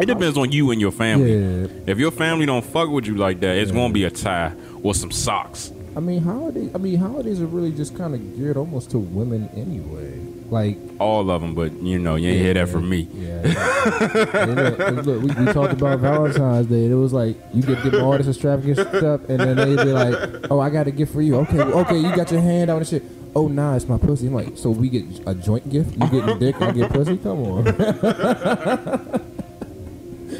[0.00, 1.34] It depends on you and your family.
[1.36, 1.66] yeah.
[1.86, 4.52] If your family don't fuck with you like that, it's gonna be a tie
[4.82, 5.72] or some socks.
[5.94, 6.70] I mean, holidays.
[6.74, 10.18] I mean, holidays are really just kind of geared almost to women anyway.
[10.48, 13.08] Like, All of them, but you know, you ain't hear that from me.
[13.14, 13.40] Yeah.
[13.42, 16.86] And look, 'cause uh, look, we, we talked about Valentine's Day.
[16.86, 20.14] It was like you get them all this extravagant stuff, and then they'd be like,
[20.50, 22.86] "Oh, I got a gift for you." Okay, okay, you got your hand out and
[22.86, 23.02] shit.
[23.34, 24.26] Oh, nah, it's my pussy.
[24.26, 25.96] I'm like, so we get a joint gift?
[25.96, 27.16] You get dick, I get pussy?
[27.16, 27.64] Come on.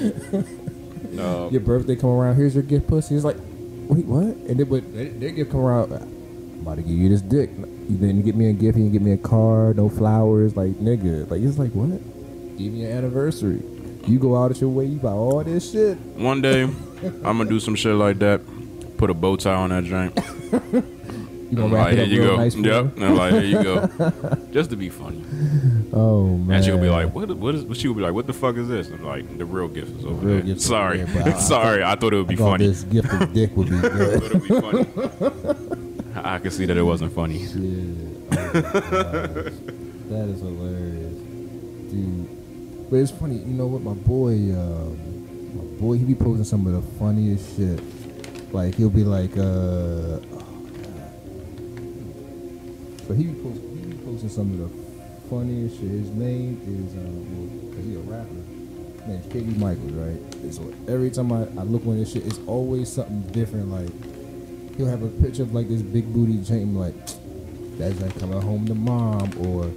[1.13, 1.51] No.
[1.51, 3.15] your birthday come around, here's your gift, pussy.
[3.15, 4.25] It's like, wait, what?
[4.25, 7.51] And then but they, their gift come around, I'm about to give you this dick.
[7.57, 10.71] You didn't get me a gift, you didn't get me a card, no flowers, like
[10.75, 11.31] nigga.
[11.31, 11.91] Like it's like what?
[12.57, 13.63] Give me an anniversary.
[14.07, 15.99] You go out of your way, you buy all this shit.
[16.17, 16.63] One day,
[17.03, 18.41] I'm gonna do some shit like that.
[18.97, 20.19] Put a bow tie on that joint.
[21.53, 22.37] You I'm wrap like, it here up you real go.
[22.39, 22.97] nice yep.
[22.97, 23.87] And I'm like, here you go.
[24.53, 25.23] Just to be funny.
[25.93, 26.57] Oh man.
[26.57, 27.29] And she'll be like, what?
[27.37, 27.77] What is?
[27.79, 28.89] She will be like, what the fuck is this?
[28.89, 30.43] I'm like, the real gift is over real there.
[30.43, 31.85] gift Sorry, over there, I- sorry.
[31.85, 32.67] I thought it would be funny.
[32.69, 34.23] this gift of dick would be I good.
[34.23, 36.25] thought it would be funny.
[36.25, 37.47] I could see that it wasn't funny.
[37.47, 37.59] Shit.
[38.33, 38.53] Oh,
[40.09, 41.19] that is hilarious,
[41.91, 42.29] dude.
[42.91, 43.83] But it's funny, you know what?
[43.83, 47.81] My boy, um, my boy, he be posting some of the funniest shit.
[48.53, 50.19] Like he'll be like, uh,
[53.07, 55.91] So he be, post, he be posting some of the funniest shit.
[55.91, 58.29] His name is, um, well, cause he a rapper.
[59.05, 60.53] His name's KB Michaels, right?
[60.53, 63.71] So every time I, I look on this shit, it's always something different.
[63.71, 66.95] Like he'll have a picture of like this big booty chain, like
[67.79, 69.73] that's like coming home to mom, or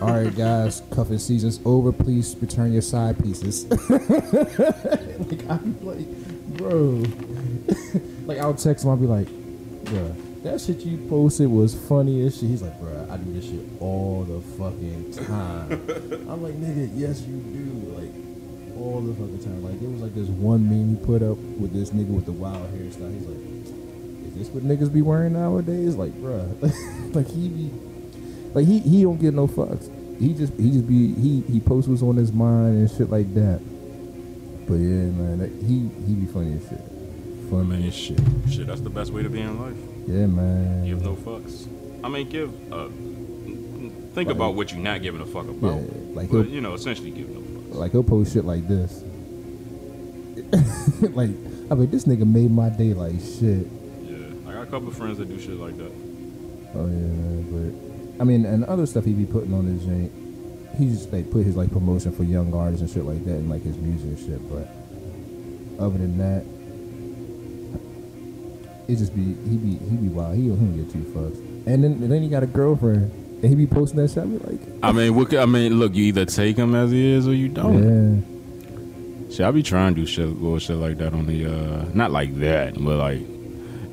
[0.00, 1.92] All right, guys, cuffing season's over.
[1.92, 3.64] Please return your side pieces.
[3.90, 6.06] like I'm like,
[6.56, 7.02] bro.
[8.26, 8.90] like I'll text him.
[8.90, 9.28] I'll be like,
[10.58, 12.48] that shit you posted was funny as shit.
[12.48, 15.70] He's like, bro, I do this shit all the fucking time.
[16.28, 17.94] I'm like, nigga, yes you do.
[17.94, 18.10] Like
[18.76, 19.62] all the fucking time.
[19.62, 22.32] Like it was like this one meme he put up with this nigga with the
[22.32, 23.12] wild hairstyle.
[23.14, 25.94] He's like, is this what niggas be wearing nowadays?
[25.94, 26.38] Like, bro,
[27.12, 27.70] like he be,
[28.54, 29.88] like he he don't get no fucks.
[30.18, 33.32] He just he just be he he posts what's on his mind and shit like
[33.34, 33.60] that.
[34.66, 36.82] But yeah, man, that, he he be funny as shit.
[37.48, 38.20] Funny mean, as shit.
[38.50, 39.97] shit, that's the best way to be in life.
[40.08, 40.86] Yeah, man.
[40.86, 41.66] Give no fucks.
[42.02, 42.50] I mean, give.
[42.72, 42.88] Uh,
[44.14, 45.82] think Like- about what you're not giving a fuck Yeah, about.
[46.14, 47.74] like but you know, essentially, give no fucks.
[47.76, 49.04] like he'll post shit like this.
[51.14, 51.30] like
[51.70, 53.66] I mean, this nigga made my day like shit.
[54.02, 54.16] Yeah,
[54.48, 55.92] I got a couple friends that do shit like that.
[56.74, 57.44] Oh yeah, man.
[58.16, 60.10] But I mean, and other stuff he be putting on his jank.
[60.78, 63.50] He just like put his like promotion for young artists and shit like that, and
[63.50, 64.48] like his music and shit.
[64.50, 64.68] But
[65.84, 66.44] other than that,
[68.88, 70.36] it just be he be he be wild.
[70.36, 71.36] He don't, get two fucks.
[71.66, 73.10] And then and then he got a girlfriend,
[73.42, 74.22] and he be posting that shit.
[74.22, 76.90] I be like, I mean, what, could- I mean, look, you either take him as
[76.90, 78.24] he is or you don't.
[79.28, 81.84] yeah, Shit, I be trying to do shit, little shit like that on the, uh,
[81.92, 83.20] not like that, but like,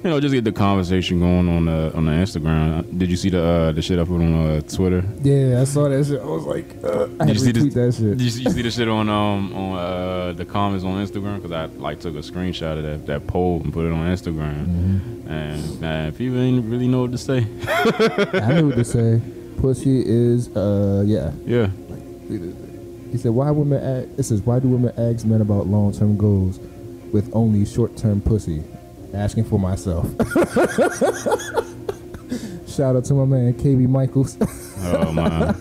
[0.06, 2.98] you know, just get the conversation going on the on the Instagram.
[2.98, 5.04] Did you see the uh, the shit I put on uh, Twitter?
[5.24, 5.62] yeah.
[5.62, 6.22] I saw that shit.
[6.22, 8.18] I was like, uh, I Did you see this- that shit.
[8.18, 11.38] Did you, see- you see the shit on um on uh, the comments on Instagram?
[11.42, 14.68] Because I like took a screenshot of that that poll and put it on Instagram,
[14.68, 15.28] Mhm.
[15.30, 17.40] and man, people ain't really know what to say.
[17.68, 19.20] I knew what to say.
[19.58, 21.32] Pussy is uh yeah.
[21.48, 21.68] Yeah,
[23.12, 23.82] He said, "Why women?
[23.84, 26.60] Ask, it says, why do women ask men about long-term goals
[27.12, 28.62] with only short-term pussy?
[29.16, 30.06] Asking for myself."
[32.68, 34.38] Shout out to my man KB Michaels.
[34.82, 35.56] oh man,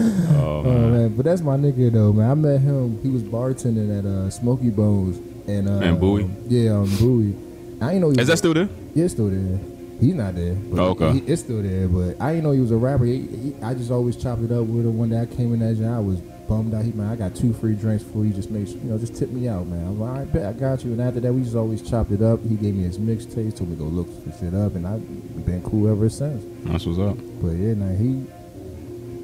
[0.00, 2.30] oh Oh man, man, but that's my nigga though, man.
[2.30, 3.00] I met him.
[3.02, 6.30] He was bartending at uh, Smokey Bones and uh, And Bowie?
[6.48, 7.36] Yeah, on Bowie.
[7.82, 8.68] I ain't know he is that still there?
[8.94, 9.58] Yeah, it's still there.
[10.00, 10.54] He's not there.
[10.54, 11.12] But Oh, okay.
[11.12, 13.04] he- it's still there, but I didn't know he was a rapper.
[13.04, 14.96] He, he, I just always chopped it up with him.
[14.96, 16.84] One day I came in that joint, I was bummed out.
[16.84, 18.32] He man, I got two free drinks for you.
[18.32, 19.86] Just make sure, you know, just tip me out, man.
[19.86, 20.92] I was like, I bet I got you.
[20.92, 22.40] And after that, we just always chopped it up.
[22.42, 25.46] He gave me his mixtapes, told me to go look for shit up, and I've
[25.46, 26.44] been cool ever since.
[26.64, 27.16] That's what's up.
[27.40, 28.26] But yeah, now he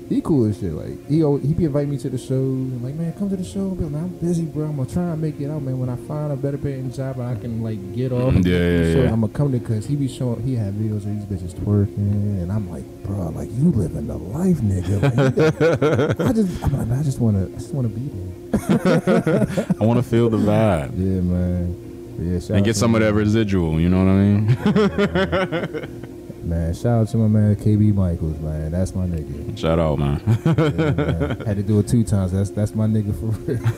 [0.09, 0.73] he cool as shit.
[0.73, 1.17] Like he
[1.47, 2.31] he be inviting me to the shows.
[2.33, 3.71] and like, man, come to the show.
[3.71, 4.67] But I'm busy, bro.
[4.67, 5.79] I'm gonna try and make it out, man.
[5.79, 8.35] When I find a better paying job, I can like get off.
[8.35, 9.13] Yeah, yeah, so yeah.
[9.13, 10.43] I'm gonna come to because he be showing.
[10.43, 11.97] He had videos of these bitches twerking,
[12.43, 15.03] and I'm like, bro, like you living the life, nigga.
[15.03, 18.39] Like, I just, I'm like, I just wanna, I just wanna be there.
[19.81, 21.85] I want to feel the vibe Yeah, man.
[22.17, 23.79] But yeah, and get some of that residual.
[23.79, 26.15] You know what I mean?
[26.49, 28.71] Man, shout out to my man KB Michaels, man.
[28.71, 29.59] That's my nigga.
[29.59, 30.23] Shout out, man.
[30.47, 31.41] Yeah, man.
[31.47, 32.33] Had to do it two times.
[32.33, 33.61] That's that's my nigga for real.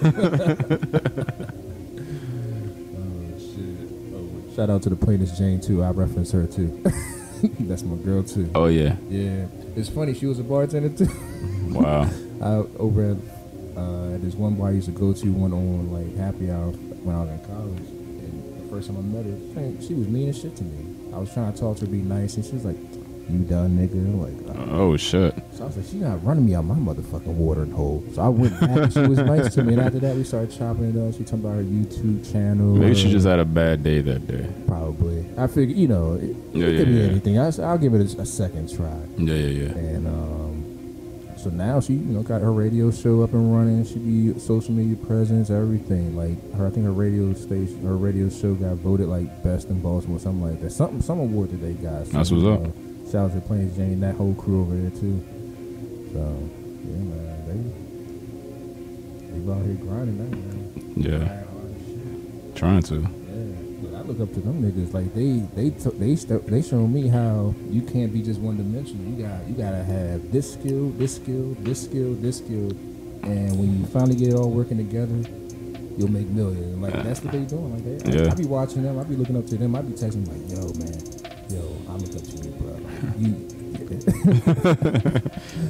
[2.94, 3.90] oh shit!
[4.14, 5.82] Oh, shout out to the plainest Jane too.
[5.82, 6.80] I reference her too.
[7.58, 8.48] that's my girl too.
[8.54, 10.14] oh yeah, Yeah, it's funny.
[10.14, 11.10] She was a bartender too.
[11.72, 12.08] wow.
[12.40, 13.16] I over at
[13.76, 17.16] uh, this one bar I used to go to, one on like happy hour when
[17.16, 17.88] I was in college.
[17.90, 20.99] And the first time I met her, she was mean as shit to me.
[21.14, 22.76] I was trying to talk to her, be nice, and she was like,
[23.28, 25.34] "You done, nigga?" I'm like, uh, Oh shit.
[25.52, 28.04] so I was like, she not running me out my motherfucking watering hole.
[28.14, 29.72] So I went back and she was nice to me.
[29.74, 31.14] And after that, we started chopping it up.
[31.14, 32.76] She talking about her YouTube channel.
[32.76, 34.46] Maybe she just had a bad day that day.
[34.66, 35.24] Probably.
[35.36, 37.04] I figured, you know, it, Yeah, it yeah, could be yeah.
[37.10, 37.38] anything.
[37.38, 38.96] I, will give it a, a second try.
[39.16, 39.72] Yeah, yeah, yeah.
[39.78, 40.59] And um,
[41.42, 43.84] so now she, you know, got her radio show up and running.
[43.84, 46.14] She be social media presence, everything.
[46.16, 49.80] Like her, I think her radio station, her radio show got voted like best in
[49.80, 50.70] Baltimore, something like that.
[50.70, 52.06] Something, some award that they got.
[52.06, 52.60] So, That's what's up.
[52.62, 52.72] know,
[53.10, 55.24] shout out to Plains Jane, that whole crew over there too.
[56.12, 56.50] So
[56.84, 60.94] yeah, man, they they out here grinding now, man.
[60.96, 62.56] Yeah, Grinding hard as shit.
[62.56, 63.19] trying to.
[64.10, 64.92] I look up to them niggas.
[64.92, 66.14] Like they they t- they
[66.50, 69.04] they show me how you can't be just one dimensional.
[69.06, 72.70] You got you gotta have this skill, this skill, this skill, this skill,
[73.22, 75.14] and when you finally get it all working together,
[75.96, 76.76] you'll make millions.
[76.78, 77.72] Like that's what they doing.
[77.72, 78.32] Like they, I, Yeah.
[78.32, 78.98] I be watching them.
[78.98, 79.76] I be looking up to them.
[79.76, 80.98] I be texting like, yo man,
[81.48, 82.72] yo, I look up to you, bro.
[82.72, 83.59] Like, you.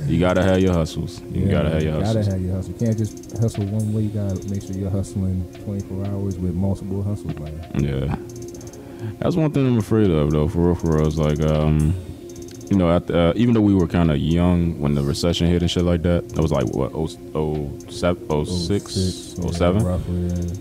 [0.06, 1.20] You gotta have your hustles.
[1.32, 2.26] You Yeah, gotta have your you hustles.
[2.26, 2.72] Gotta have your hustle.
[2.72, 4.02] You can't just hustle one way.
[4.02, 7.60] You gotta make sure you're hustling 24 hours with multiple hustles, man.
[7.78, 8.16] Yeah,
[9.18, 10.48] that's one thing I'm afraid of though.
[10.48, 11.94] For real, for real, like, um,
[12.70, 15.46] you know, at the, uh, even though we were kind of young when the recession
[15.46, 19.46] hit and shit like that, that was like what, oh, oh, seven, oh, six, oh,
[19.46, 19.84] yeah, seven.
[19.84, 20.54] roughly, yeah.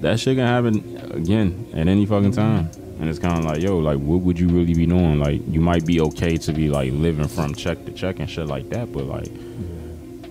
[0.00, 2.70] That shit can happen again at any fucking time.
[3.00, 5.18] And it's kind of like, yo, like, what would you really be doing?
[5.18, 8.46] Like, you might be okay to be like living from check to check and shit
[8.46, 9.28] like that, but like,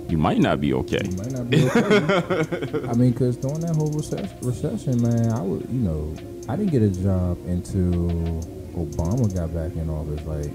[0.10, 1.02] you might not be okay.
[1.32, 2.88] Not be okay.
[2.90, 6.16] I mean, because during that whole recess- recession, man, I would, you know,
[6.48, 8.42] I didn't get a job until
[8.76, 10.26] Obama got back in office.
[10.26, 10.52] Like,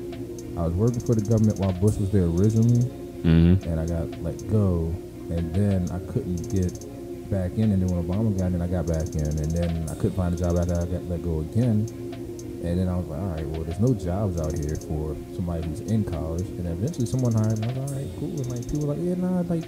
[0.59, 2.85] I was working for the government while Bush was there originally,
[3.19, 3.69] Mm-hmm.
[3.69, 4.95] and I got let go,
[5.31, 6.73] and then I couldn't get
[7.31, 9.95] back in, and then when Obama got in, I got back in, and then I
[9.95, 11.87] couldn't find a job after I got let go again.
[12.65, 15.67] And then I was like, all right, well, there's no jobs out here for somebody
[15.67, 16.47] who's in college.
[16.59, 17.69] And eventually someone hired me.
[17.69, 18.35] I was like, all right, cool.
[18.35, 19.65] And like people were like, yeah, nah, like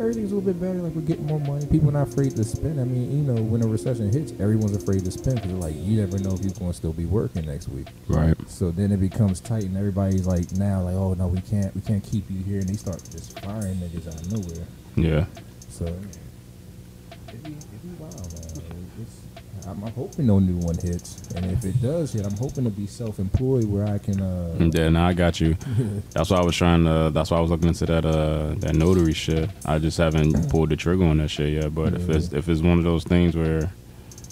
[0.00, 0.80] everything's a little bit better.
[0.80, 1.66] Like we're getting more money.
[1.66, 2.80] People are not afraid to spend.
[2.80, 6.00] I mean, you know, when a recession hits, everyone's afraid to spend because like you
[6.00, 7.88] never know if you're going to still be working next week.
[8.08, 8.34] Right.
[8.48, 11.82] So then it becomes tight, and everybody's like, now like, oh no, we can't, we
[11.82, 14.66] can't keep you here, and they start just firing niggas out of nowhere.
[14.96, 15.26] Yeah.
[15.68, 18.88] So it'd be, it'd be wild, man.
[19.00, 19.20] It's,
[19.66, 22.70] I'm, I'm hoping no new one hits, and if it does hit, I'm hoping to
[22.70, 24.20] be self-employed where I can.
[24.20, 25.54] Uh, Yeah, nah, I got you.
[26.12, 27.10] That's why I was trying to.
[27.12, 29.48] That's why I was looking into that uh that notary shit.
[29.64, 31.74] I just haven't pulled the trigger on that shit yet.
[31.74, 33.70] But if it's if it's one of those things where,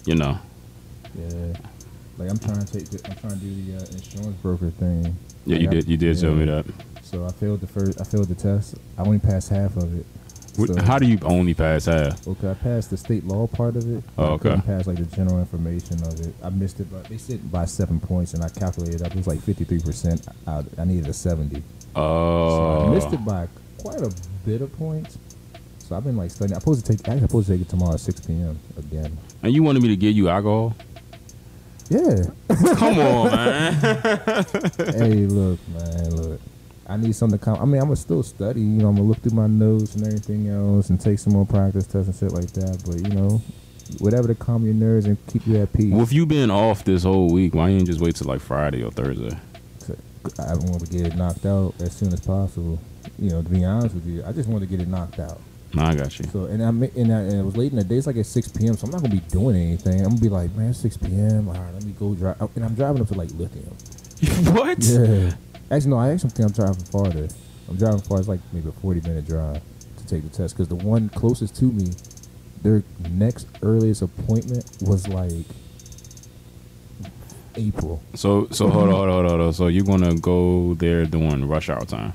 [0.04, 0.38] you know,
[1.14, 1.52] yeah,
[2.18, 5.16] like I'm trying to take, the, I'm trying to do the uh, insurance broker thing.
[5.46, 6.62] yeah, you I- did you did tell me yeah.
[6.62, 6.66] that.
[7.04, 8.76] So I failed the first, I failed the test.
[8.96, 10.06] I only passed half of it.
[10.54, 12.26] So- How do you only pass half?
[12.26, 14.02] Okay, I passed the state law part of it.
[14.18, 16.34] Oh, I couldn't pass like the general information of it.
[16.42, 19.12] I missed it, but they said by seven points, and I calculated up.
[19.12, 20.26] It was like fifty three percent.
[20.46, 21.62] I I needed a seventy.
[21.96, 22.48] Oh.
[22.50, 24.12] So Oh, I missed it by quite a
[24.44, 25.18] bit of points.
[25.78, 26.54] So I've been like studying.
[26.54, 27.08] I'm supposed to take.
[27.08, 28.58] I'm supposed to take it tomorrow at six p.m.
[28.76, 29.16] again.
[29.42, 30.76] and you wanted me to give you alcohol?
[31.88, 32.22] Yeah.
[32.76, 33.74] Come on, man.
[34.94, 36.40] hey, look, man, look.
[36.90, 37.56] I need something to come.
[37.56, 38.60] I mean, I'm gonna still study.
[38.60, 41.46] You know, I'm gonna look through my notes and everything else, and take some more
[41.46, 42.82] practice tests and shit like that.
[42.84, 43.40] But you know,
[43.98, 45.92] whatever to calm your nerves and keep you at peace.
[45.92, 48.40] Well, if you been off this whole week, why you didn't just wait till like
[48.40, 49.36] Friday or Thursday?
[50.38, 52.78] I want to get it knocked out as soon as possible.
[53.18, 55.40] You know, to be honest with you, I just want to get it knocked out.
[55.72, 56.26] Nah, I got you.
[56.26, 57.96] So, and I and, I, and it was late in the day.
[57.96, 58.76] It's like at six p.m.
[58.76, 60.00] So I'm not gonna be doing anything.
[60.00, 61.48] I'm gonna be like, man, six p.m.
[61.48, 62.36] All right, let me go drive.
[62.56, 63.76] And I'm driving up to like Lithium.
[64.54, 64.78] what?
[64.80, 65.32] Yeah.
[65.70, 67.28] Actually, no, I actually think I'm driving farther.
[67.68, 68.18] I'm driving far.
[68.18, 69.60] It's like maybe a 40 minute drive
[69.98, 71.92] to take the test because the one closest to me,
[72.62, 75.46] their next earliest appointment was like
[77.56, 78.02] April.
[78.14, 79.52] So so hold on, hold on, hold on.
[79.52, 82.14] So you're gonna go there during rush hour time?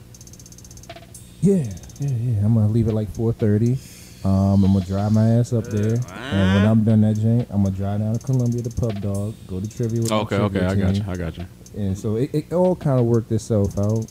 [1.41, 1.63] Yeah,
[1.99, 2.45] yeah, yeah.
[2.45, 3.77] I'm gonna leave at like 4:30.
[4.25, 7.63] Um, I'm gonna drive my ass up there, and when I'm done that jank, I'm
[7.63, 10.87] gonna drive down to Columbia to Pub Dog, go to trivia with Okay, okay, trivia
[10.87, 11.45] I got you, I got you.
[11.75, 14.05] And so it, it all kind of worked itself out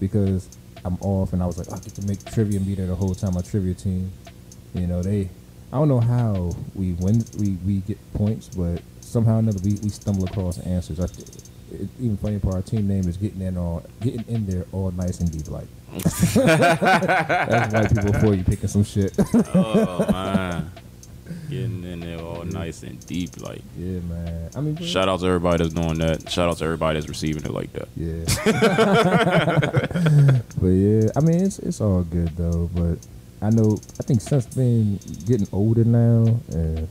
[0.00, 0.48] because
[0.84, 3.14] I'm off and I was like, I get to make trivia be there the whole
[3.14, 3.34] time.
[3.34, 4.10] My trivia team,
[4.74, 5.28] you know, they,
[5.72, 9.74] I don't know how we win, we, we get points, but somehow or another we,
[9.82, 10.98] we stumble across answers.
[11.00, 14.66] I, it, even funny part, our team name is getting in all, getting in there
[14.72, 15.48] all nice and deep.
[15.48, 15.68] Like
[16.34, 19.14] that's white people for you picking some shit.
[19.54, 20.70] Oh man,
[21.48, 23.40] getting in there all nice and deep.
[23.40, 24.50] Like, yeah, man.
[24.56, 26.30] I mean, shout out to everybody that's doing that.
[26.30, 27.88] Shout out to everybody that's receiving it like that.
[27.96, 28.24] Yeah.
[30.60, 32.70] but yeah, I mean it's it's all good though.
[32.74, 32.98] But
[33.40, 36.86] I know I think since being getting older now, uh,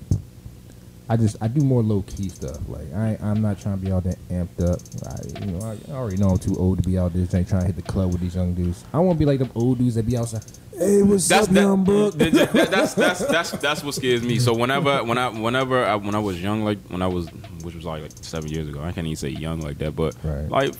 [1.11, 2.57] I just I do more low key stuff.
[2.69, 4.79] Like I I'm not trying to be all that amped up.
[5.05, 7.45] I you know I, I already know I'm too old to be out there trying
[7.45, 8.85] to hit the club with these young dudes.
[8.93, 10.43] I want to be like them old dudes that be outside.
[10.73, 12.13] Hey, what's That's up, young buck?
[12.13, 14.39] that, that- that- that's that's that's that's what scares me.
[14.39, 17.27] So whenever when I whenever I, when I was young, like when I was
[17.63, 20.15] which was like, like seven years ago, I can't even say young like that, but
[20.23, 20.49] Right.
[20.49, 20.73] like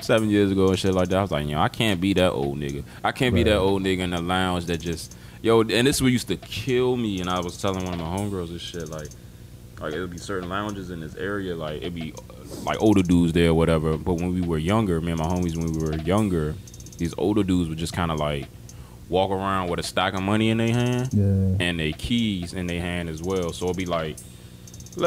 [0.00, 2.30] seven years ago and shit like that, I was like, yo, I can't be that
[2.32, 2.84] old nigga.
[3.04, 5.60] I can't be that old nigga in the lounge that just yo.
[5.60, 7.20] And this what used to kill me.
[7.20, 9.08] And I was telling one of my homegirls this shit like.
[9.80, 12.12] Like it'll be certain lounges in this area, like it'd be
[12.64, 13.96] like older dudes there, or whatever.
[13.96, 16.54] But when we were younger, me and my homies, when we were younger,
[16.98, 18.46] these older dudes would just kind of like
[19.08, 21.64] walk around with a stack of money in their hand Yeah.
[21.66, 23.52] and their keys in their hand as well.
[23.52, 24.16] So it'd be like,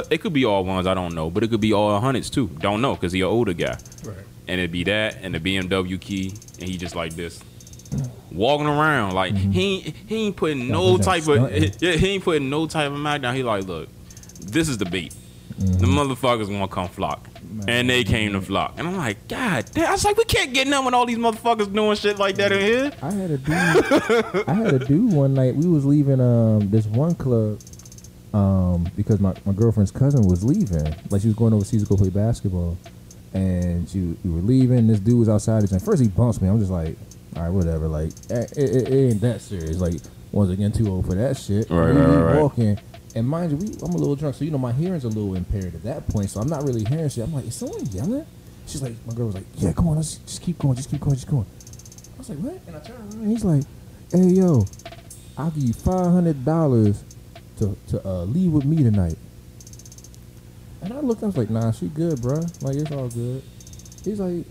[0.10, 2.48] it could be all ones, I don't know, but it could be all hundreds too.
[2.60, 4.18] Don't know because he an older guy, Right.
[4.48, 7.44] and it'd be that and the BMW key, and he just like this.
[8.32, 12.50] Walking around like he ain't, he ain't putting no type of yeah he ain't putting
[12.50, 13.36] no type of mag down.
[13.36, 13.90] He like look,
[14.42, 15.14] this is the bait.
[15.58, 17.28] The motherfuckers gonna come flock,
[17.68, 19.90] and they came to flock, and I'm like, God damn!
[19.90, 22.52] I was like, we can't get none with all these motherfuckers doing shit like that
[22.52, 22.92] in here.
[23.02, 24.48] I had a dude.
[24.48, 25.56] I had a dude one night.
[25.56, 27.60] We was leaving um this one club
[28.34, 30.96] um because my, my girlfriend's cousin was leaving.
[31.10, 32.78] Like she was going overseas to go play basketball,
[33.34, 34.88] and she we were leaving.
[34.88, 35.70] This dude was outside.
[35.70, 36.50] And first he bumps me.
[36.50, 36.98] I'm just like,
[37.36, 37.88] all right, whatever.
[37.88, 39.80] Like eh, it, it, it ain't that serious.
[39.80, 41.70] Like once again, too old for that shit.
[41.70, 42.42] Right, we right, we right, right.
[42.42, 42.80] walking.
[43.14, 45.36] And mind you, we, I'm a little drunk, so you know my hearing's a little
[45.36, 46.30] impaired at that point.
[46.30, 47.24] So I'm not really hearing shit.
[47.24, 48.26] I'm like, is someone yelling?
[48.68, 51.02] She's like, my girl was like, yeah, come on, let's just keep going, just keep
[51.02, 51.46] going, just going.
[52.16, 52.62] I was like, what?
[52.68, 53.64] And I turned around and he's like,
[54.12, 54.66] hey yo,
[55.38, 57.04] I'll give you five hundred dollars
[57.58, 59.18] to to uh, leave with me tonight.
[60.82, 62.42] And I looked, I was like, nah, she good, bro.
[62.62, 63.44] Like it's all good.
[64.04, 64.46] He's like,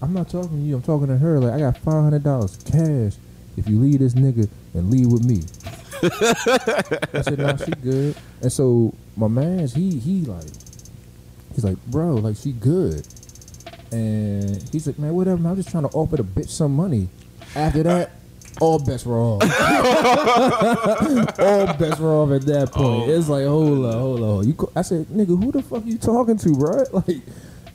[0.00, 1.40] I'm not talking to you, I'm talking to her.
[1.40, 3.14] Like I got five hundred dollars cash
[3.56, 5.42] if you leave this nigga and leave with me.
[6.02, 8.16] I said, nah, she good.
[8.40, 10.44] And so my man's he he like
[11.54, 13.06] he's like, bro, like she good.
[13.92, 17.08] And he's like, man, whatever, man, I'm just trying to offer the bitch some money.
[17.54, 18.12] After that,
[18.60, 19.42] all bets were off.
[21.38, 23.02] all bets were off at that point.
[23.08, 23.10] Oh.
[23.10, 24.46] It's like, hold on, hold on.
[24.46, 26.84] You, co- I said, nigga, who the fuck you talking to, bro?
[26.92, 27.20] Like,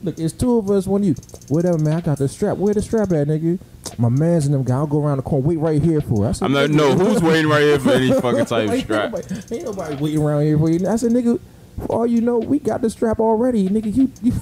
[0.03, 0.87] look, it's two of us.
[0.87, 1.15] One of you,
[1.49, 1.93] whatever, man.
[1.97, 2.57] I got the strap.
[2.57, 3.59] Where the strap at, nigga?
[3.97, 4.75] My man's in them guy.
[4.75, 5.47] I'll go around the corner.
[5.47, 6.25] Wait right here for.
[6.25, 6.29] it.
[6.29, 8.73] I said, I'm like, nigga, no, who's waiting right here for any fucking type of
[8.73, 9.11] Ain't strap?
[9.11, 10.87] nobody, ain't nobody waiting around here for you.
[10.87, 11.39] I said, nigga,
[11.79, 13.69] for all you know, we got the strap already.
[13.69, 14.33] Nigga, you, you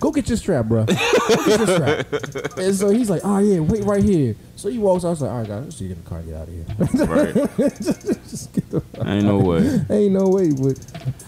[0.00, 0.84] go get your strap, bro.
[0.86, 2.12] Go get your strap.
[2.58, 4.34] and so he's like, oh yeah, wait right here.
[4.56, 5.08] So he walks out.
[5.08, 6.48] I was like, all right, guys, let's see get in the car, and get out
[6.48, 7.06] of here.
[7.06, 7.34] Right.
[8.28, 9.06] Just get the fuck.
[9.06, 9.80] Ain't no way.
[9.88, 10.78] Ain't no way, but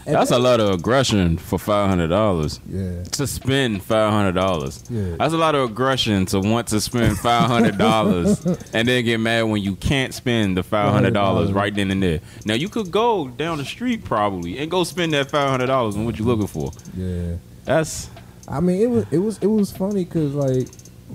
[0.05, 2.61] and That's a lot of aggression for five hundred dollars.
[2.69, 4.85] Yeah, To spend five hundred dollars.
[4.91, 5.17] Yeah.
[5.19, 8.45] That's a lot of aggression to want to spend five hundred dollars
[8.75, 11.55] and then get mad when you can't spend the five hundred dollars $500.
[11.55, 12.21] right then and there.
[12.45, 15.97] Now you could go down the street probably and go spend that five hundred dollars
[15.97, 16.71] on what you're looking for.
[16.97, 17.37] yeah.
[17.65, 18.11] That's
[18.49, 20.69] I mean, it was it was it was funny because like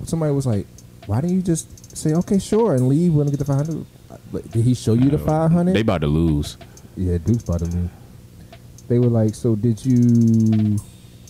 [0.04, 0.66] somebody was like,
[1.06, 3.86] why didn't you just say okay, sure, and leave when I get the five hundred?
[4.32, 5.74] Like, did he show you the five hundred?
[5.74, 6.56] they about to lose.
[6.96, 7.90] Yeah, Duke's about to lose.
[8.88, 10.78] They were like, so did you?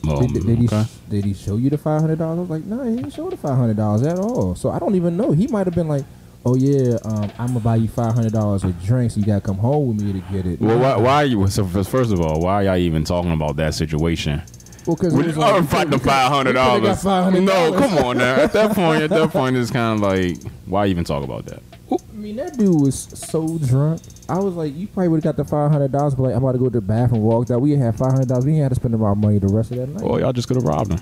[0.07, 0.84] Oh, did, did he okay.
[1.09, 2.49] did he show you the five hundred dollars?
[2.49, 4.55] Like, no, he didn't show the five hundred dollars at all.
[4.55, 5.32] So I don't even know.
[5.32, 6.05] He might have been like,
[6.46, 9.16] oh yeah, um, I'm gonna buy you five hundred dollars of drinks.
[9.16, 10.61] You gotta come home with me to get it.
[10.61, 11.46] Well, why, why are you?
[11.49, 14.42] So first first of all, why are y'all even talking about that situation?
[14.89, 17.05] Well, because We are fighting the five hundred dollars.
[17.05, 18.36] No, come on now.
[18.36, 21.62] At that point, at that point, it's kind of like, why even talk about that?
[21.93, 24.01] I mean, that dude was so drunk.
[24.30, 26.43] I was like, you probably would have got the five hundred dollars, but like, I'm
[26.43, 27.61] about to go to the bathroom, walked out.
[27.61, 28.47] We had five hundred dollars.
[28.47, 30.03] We ain't had to spend our money the rest of that night.
[30.03, 31.01] Well, y'all just could have robbed him.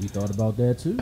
[0.00, 0.96] We thought about that too.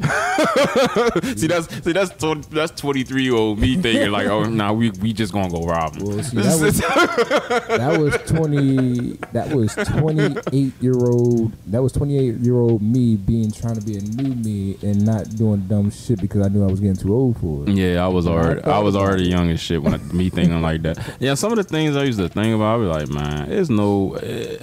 [1.36, 2.12] see, that's see, that's
[2.50, 5.64] that's twenty three year old me thinking like, oh, nah, we we just gonna go
[5.64, 6.04] rob him.
[6.04, 6.78] Well, see, that was
[7.68, 9.12] that was twenty.
[9.32, 11.52] That was twenty eight year old.
[11.66, 15.04] That was twenty eight year old me being trying to be a new me and
[15.04, 17.70] not doing dumb shit because I knew I was getting too old for it.
[17.74, 20.82] yeah, I was already I was already young as shit when I, me thinking like
[20.82, 20.98] that.
[21.20, 23.70] Yeah, some of the things I used to think about, I be like, man, there's
[23.70, 24.14] no.
[24.14, 24.56] Eh,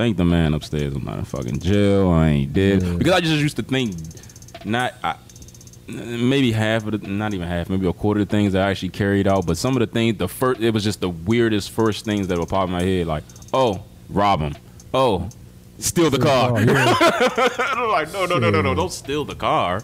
[0.00, 0.94] thank the man upstairs.
[0.94, 2.08] I'm not in fucking jail.
[2.10, 2.94] I ain't dead Yeah.
[2.94, 3.94] because I just used to think,
[4.64, 4.94] not.
[5.04, 5.16] I,
[5.88, 8.70] maybe half of the, not even half, maybe a quarter of the things that I
[8.70, 9.44] actually carried out.
[9.44, 12.38] But some of the things, the first, it was just the weirdest first things that
[12.38, 13.06] were popping in my head.
[13.06, 14.54] Like, oh, rob him.
[14.94, 15.28] Oh,
[15.78, 16.52] steal the car.
[16.56, 16.94] Oh, yeah.
[17.74, 19.82] I'm like, no, no, no, no, no, don't steal the car.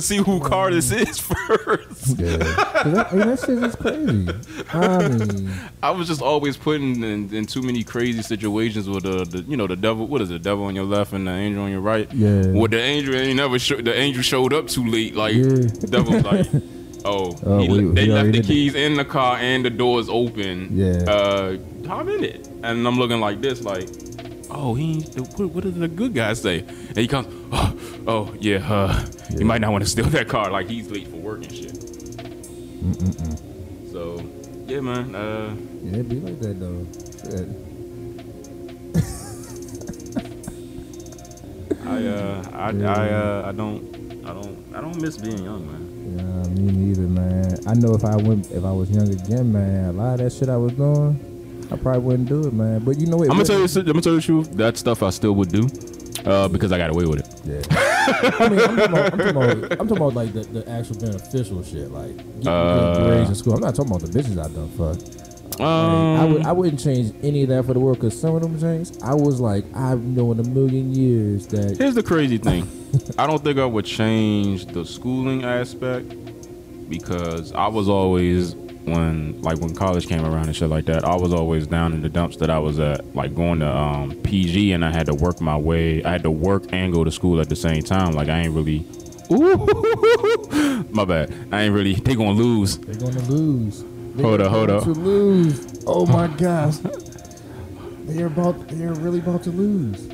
[0.00, 2.18] See who car this is first.
[2.18, 2.38] Yeah.
[2.38, 4.28] 'Cause that, I that shit is crazy.
[4.72, 5.50] I mean,
[5.82, 9.56] I was just always putting in, in too many crazy situations with the, the, you
[9.56, 10.06] know, the devil.
[10.06, 10.34] What is it?
[10.34, 12.12] The devil on your left and the angel on your right.
[12.12, 12.46] Yeah.
[12.48, 15.14] With the angel, ain't never show, the angel showed up too late.
[15.14, 15.42] Like Yeah.
[15.44, 16.46] the devil, like,
[17.04, 18.46] oh, Oh, he, we- they he left the did that.
[18.48, 20.70] keys in the car and the doors open.
[20.76, 21.04] Yeah.
[21.08, 23.88] Uh, hop in it, and I'm looking like this, like.
[24.50, 25.00] Oh, he.
[25.36, 26.60] What, what did the good guy say?
[26.60, 27.26] And he comes.
[27.52, 27.76] Oh,
[28.06, 28.56] oh yeah.
[28.70, 29.38] Uh, Yeah.
[29.38, 30.50] He might not want to steal that car.
[30.50, 31.74] Like he's late for work and shit.
[33.92, 34.20] So,
[34.66, 35.14] yeah, man.
[35.14, 36.86] Uh, yeah, it be like that though.
[41.86, 42.94] I uh I Yeah.
[42.94, 43.82] I uh I don't
[44.26, 45.82] I don't I don't miss being young, man.
[46.16, 47.58] Yeah, me neither, man.
[47.66, 50.32] I know if I went, if I was young again, man, a lot of that
[50.32, 51.18] shit I was doing,
[51.70, 52.80] I probably wouldn't do it, man.
[52.84, 53.30] But you know what?
[53.30, 54.50] I'm gonna tell you I'm gonna tell you the truth.
[54.52, 55.68] That stuff I still would do,
[56.24, 57.28] uh, because I got away with it.
[57.44, 57.62] Yeah.
[58.38, 60.96] I mean, I'm talking about, I'm talking about, I'm talking about like the, the actual
[61.00, 63.54] beneficial shit, like getting Uh, good grades in school.
[63.54, 65.20] I'm not talking about the bitches I done fucked.
[65.60, 65.66] Um,
[66.20, 68.58] I would, I wouldn't change any of that for the world because some of them
[68.58, 71.76] things, I was like, I've known a million years that.
[71.78, 72.68] Here's the crazy thing.
[73.18, 76.12] I don't think I would change the schooling aspect
[76.88, 78.54] because I was always
[78.84, 82.02] when like when college came around and shit like that, I was always down in
[82.02, 85.14] the dumps that I was at, like going to um, PG and I had to
[85.14, 86.02] work my way.
[86.04, 88.12] I had to work and go to school at the same time.
[88.12, 88.86] Like I ain't really.
[89.32, 91.32] Ooh, my bad.
[91.50, 91.94] I ain't really.
[91.94, 92.78] They gonna lose.
[92.78, 93.84] They're gonna lose.
[94.14, 94.84] They're Hold up, hold up.
[94.84, 95.84] To lose.
[95.86, 96.76] Oh my gosh.
[98.04, 98.68] They're about.
[98.68, 100.08] They're really about to lose.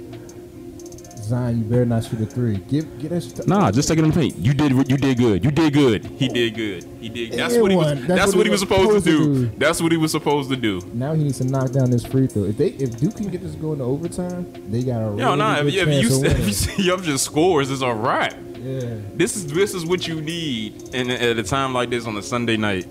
[1.31, 2.57] Zion, you better not shoot a three.
[2.57, 3.47] Give get us.
[3.47, 4.37] Nah, just take it in the paint.
[4.37, 4.73] You did.
[4.73, 5.45] You did good.
[5.45, 6.05] You did good.
[6.05, 6.85] He did good.
[7.01, 7.33] He did.
[7.33, 7.87] That's what he was.
[7.93, 9.47] Everyone, That's, what he was supposed, to do.
[9.57, 10.81] That's what he was supposed to do.
[10.93, 12.45] Now he needs to knock down this free throw.
[12.45, 15.37] If they if Duke can get this going to overtime, they got a Yo, really
[15.37, 15.63] nah.
[15.63, 18.35] good If, if chance you if you see just scores, it's all right.
[18.59, 18.97] yeah.
[19.15, 22.23] This is this is what you need, and at a time like this on a
[22.23, 22.87] Sunday night,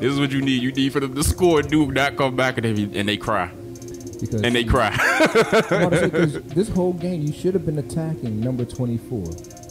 [0.00, 0.62] this is what you need.
[0.62, 3.50] You need for them to score, Duke not come back, and they and they cry,
[4.20, 4.88] Because and they cry.
[5.70, 9.24] I'm about to say, this whole game, you should have been attacking number 24.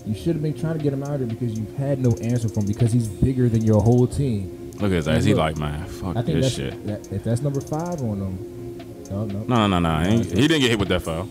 [0.05, 2.11] You should have been trying to get him out of there because you've had no
[2.21, 4.71] answer for him because he's bigger than your whole team.
[4.75, 5.23] Look at his ass.
[5.23, 6.85] He like, man, fuck I think this shit.
[6.85, 9.03] that, if that's number five on him.
[9.09, 10.09] No, no, No, no, no, no.
[10.09, 11.25] He, he didn't get hit with that foul.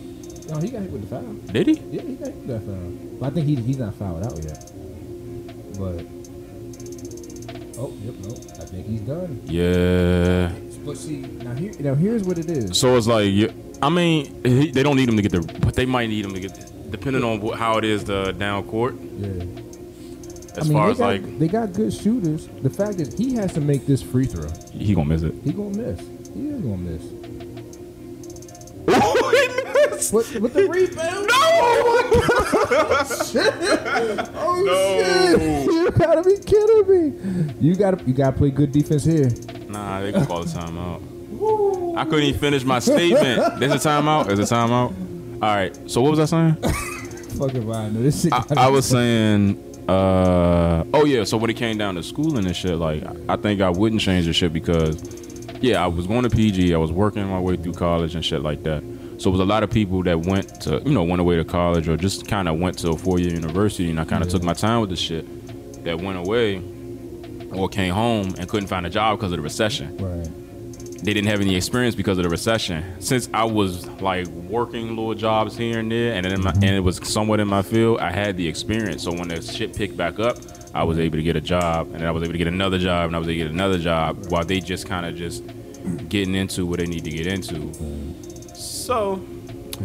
[0.49, 1.33] no, he got hit with the foul.
[1.53, 1.75] Did he?
[1.91, 3.19] Yeah, he got hit with that foul.
[3.21, 4.73] But I think he, he's not fouled out yet.
[5.79, 6.07] But
[7.79, 9.41] oh, yep, no, I think he's done.
[9.45, 10.51] Yeah.
[10.85, 12.79] But see, now here, now here's what it is.
[12.79, 13.53] So it's like,
[13.83, 16.35] I mean, he, they don't need him to get the, but they might need him
[16.35, 18.95] to get, depending on wh- how it is the down court.
[19.19, 19.45] Yeah.
[20.57, 22.47] As I mean, far as got, like, they got good shooters.
[22.63, 24.49] The fact is, he has to make this free throw.
[24.73, 25.35] he gonna miss it.
[25.43, 26.01] He gonna miss.
[26.33, 27.03] He is gonna miss.
[28.87, 29.47] Oh, he
[29.91, 30.13] missed.
[30.13, 31.27] With, with the rebound?
[31.27, 31.31] No!
[32.77, 33.53] Oh, shit.
[34.35, 34.75] Oh No.
[35.03, 35.24] shit!
[35.85, 37.55] You gotta be kidding me!
[37.61, 39.29] You gotta you gotta play good defense here.
[39.69, 41.97] Nah, they can call a timeout.
[41.97, 43.61] I couldn't even finish my statement.
[43.61, 44.27] There's a timeout.
[44.27, 44.95] There's a timeout.
[45.43, 45.77] All right.
[45.91, 46.55] So what was I saying?
[47.39, 47.67] Fucking.
[47.67, 48.33] No, this shit.
[48.33, 49.59] I, I was saying,
[49.89, 51.25] uh, oh yeah.
[51.25, 54.27] So when it came down to schooling and shit, like I think I wouldn't change
[54.27, 54.97] the shit because,
[55.61, 56.73] yeah, I was going to PG.
[56.75, 58.83] I was working my way through college and shit like that.
[59.19, 61.45] So it was a lot of people that went to, you know, went away to
[61.45, 64.29] college or just kind of went to a four year university, and I kind of
[64.29, 65.25] took my time with the shit.
[65.85, 66.63] That went away
[67.53, 70.29] or came home and couldn't find a job because of the recession Right.
[71.05, 72.83] they didn't have any experience because of the recession.
[73.01, 77.07] Since I was like working little jobs here and there, and my, and it was
[77.07, 79.03] somewhat in my field, I had the experience.
[79.03, 80.39] So when the shit picked back up,
[80.73, 83.07] I was able to get a job, and I was able to get another job,
[83.09, 85.45] and I was able to get another job, while they just kind of just
[86.09, 87.71] getting into what they need to get into.
[88.85, 89.19] So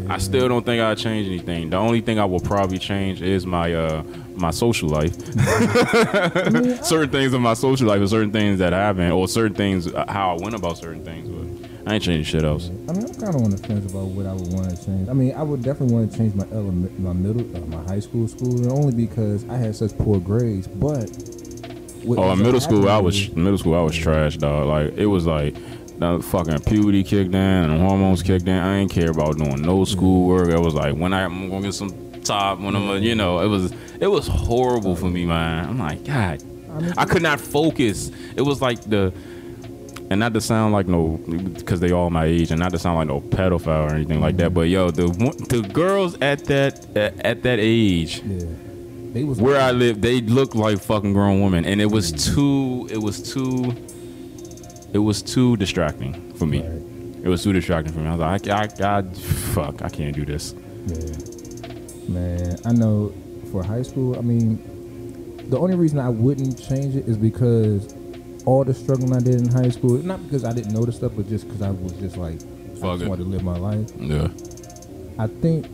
[0.10, 1.70] I still don't think I'll change anything.
[1.70, 4.04] The only thing I will probably change is my uh
[4.36, 5.16] my social life.
[6.84, 10.06] certain things in my social life, or certain things that happen, or certain things uh,
[10.10, 11.30] how I went about certain things.
[11.30, 12.68] But I ain't changing shit else.
[12.68, 15.08] I mean, I'm kind of on the fence about what I would want to change.
[15.08, 18.02] I mean, I would definitely want to change my element, my middle, uh, my high
[18.02, 20.68] school school, only because I had such poor grades.
[20.68, 21.10] But
[22.08, 24.68] Oh, in middle school, I was middle school, I was trash, dog.
[24.68, 25.56] Like it was like.
[26.00, 28.58] The fucking puberty kicked in and hormones kicked in.
[28.58, 30.50] I ain't care about doing no schoolwork.
[30.50, 33.39] It was like when I, I'm gonna get some top when I'm, a, you know,
[33.39, 35.68] it was it was horrible for me, man.
[35.68, 36.41] I'm like, God,
[36.97, 38.12] I could not focus.
[38.36, 39.14] It was like the,
[40.10, 42.97] and not to sound like no, because they all my age, and not to sound
[42.97, 44.54] like no pedophile or anything like that.
[44.54, 45.08] But yo, the
[45.50, 48.45] the girls at that at, at that age yeah,
[49.14, 53.34] where I live, they looked like fucking grown women, and it was too, it was
[53.34, 53.76] too,
[54.94, 56.62] it was too distracting for me.
[56.62, 57.24] Right.
[57.24, 58.08] It was too distracting for me.
[58.08, 60.54] I was like, I, I, I, fuck, I can't do this.
[60.88, 62.12] Yeah.
[62.12, 63.14] Man, I know
[63.52, 64.58] for high school, I mean,
[65.50, 67.94] the only reason I wouldn't change it is because
[68.46, 71.12] all the struggling I did in high school, not because I didn't know the stuff,
[71.16, 73.10] but just because I was just like, I Fuck just it.
[73.10, 73.90] wanted to live my life.
[74.00, 74.30] Yeah.
[75.20, 75.68] I think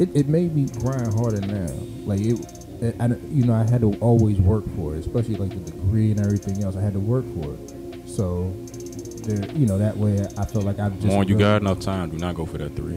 [0.00, 1.72] it, it made me grind harder now.
[2.04, 2.38] Like it,
[2.82, 6.10] it I, you know, I had to always work for it, especially like the degree
[6.10, 6.76] and everything else.
[6.76, 7.74] I had to work for it.
[8.08, 8.52] So,
[9.24, 11.08] there, you know, that way I feel like I've just.
[11.08, 12.10] Come on, you really- got enough time.
[12.10, 12.96] Do not go for that three.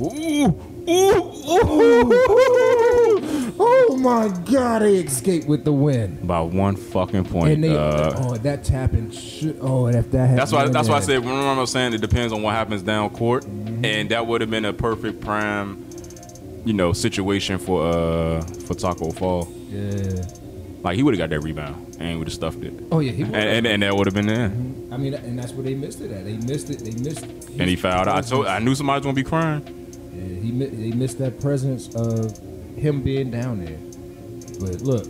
[0.00, 0.46] Ooh,
[0.88, 3.52] ooh, ooh.
[3.64, 4.82] Oh my God!
[4.82, 6.18] They escaped with the win.
[6.26, 7.52] By one fucking point.
[7.52, 9.10] And they, uh, oh, that tapping.
[9.10, 10.66] Sh- oh, and if that had That's why.
[10.68, 11.24] That's why I there- said.
[11.26, 13.84] Remember, I was saying it depends on what happens down court, Mm-hmm.
[13.84, 15.84] and that would have been a perfect prime,
[16.64, 19.46] you know, situation for uh for Taco Fall.
[19.68, 20.22] Yeah.
[20.82, 23.22] Like he would have got that rebound and would have stuffed it, Oh yeah, he.
[23.22, 24.46] and and, and that would have been there.
[24.90, 26.24] I mean, and that's where they missed it at.
[26.24, 26.80] They missed it.
[26.80, 27.24] They missed.
[27.24, 27.48] It.
[27.50, 28.08] And he fouled.
[28.08, 28.46] I told.
[28.46, 29.62] I knew somebody was gonna be crying.
[30.12, 30.50] Yeah, he
[30.90, 32.36] they missed that presence of
[32.76, 33.78] him being down there.
[34.60, 35.06] But look,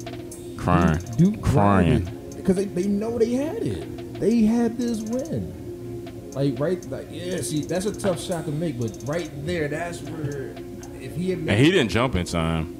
[0.59, 0.99] Crying.
[1.17, 2.09] Duke Crying.
[2.37, 4.21] because they, they know they had it.
[4.21, 6.31] They had this win.
[6.35, 7.41] Like right, like yeah.
[7.41, 10.55] See, that's a tough shot to make, but right there, that's where
[11.01, 12.79] if he had And he didn't jump in time.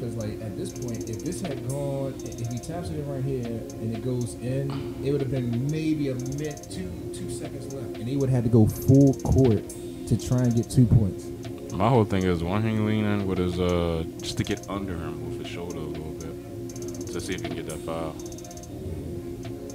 [0.00, 3.22] Because like at this point, if this had gone, if he taps it in right
[3.22, 7.74] here and it goes in, it would have been maybe a minute, two two seconds
[7.74, 9.62] left, and he would have had to go full court
[10.06, 11.26] to try and get two points.
[11.74, 15.28] My whole thing is one him leaning with his uh just to get under him
[15.28, 18.16] with his shoulder a little bit to see if he can get that foul.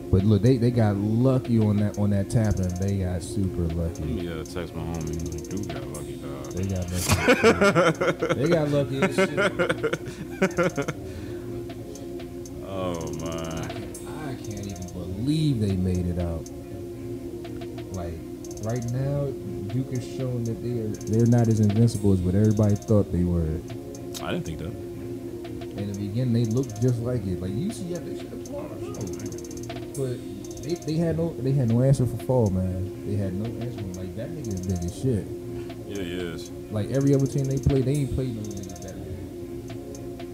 [0.10, 2.70] But look, they, they got lucky on that on that tapping.
[2.80, 4.04] They got super lucky.
[4.06, 5.50] Yeah, text my homie.
[5.50, 6.15] Dude got lucky.
[6.56, 8.34] They got lucky.
[8.34, 9.40] they got lucky as shit.
[12.66, 13.94] Oh man.
[14.08, 16.48] I can't even believe they made it out.
[17.94, 18.14] Like
[18.64, 19.32] right now,
[19.74, 23.24] Duke is showing that they are they're not as invincible as what everybody thought they
[23.26, 23.60] were.
[24.24, 24.72] I didn't think that.
[25.78, 27.42] In the beginning, they looked just like it.
[27.42, 28.94] Like UCF, they should have won our show.
[29.98, 33.06] But they, they had no they had no answer for Fall, man.
[33.06, 34.00] They had no answer.
[34.00, 35.45] Like that nigga is big as shit.
[35.96, 36.52] Yeah, he is.
[36.72, 40.26] Like every other team they played, they ain't played no niggas that big.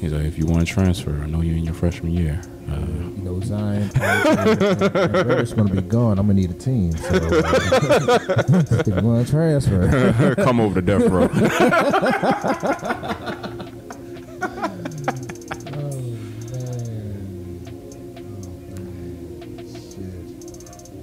[0.00, 2.40] He's like, if you want to transfer, I know you're in your freshman year.
[2.68, 2.74] Uh,
[3.16, 6.18] You know, Zion, Reddish's gonna be gone.
[6.18, 6.92] I'm gonna need a team.
[6.92, 7.18] So, uh,
[8.80, 11.28] if you want to transfer, come over to death row.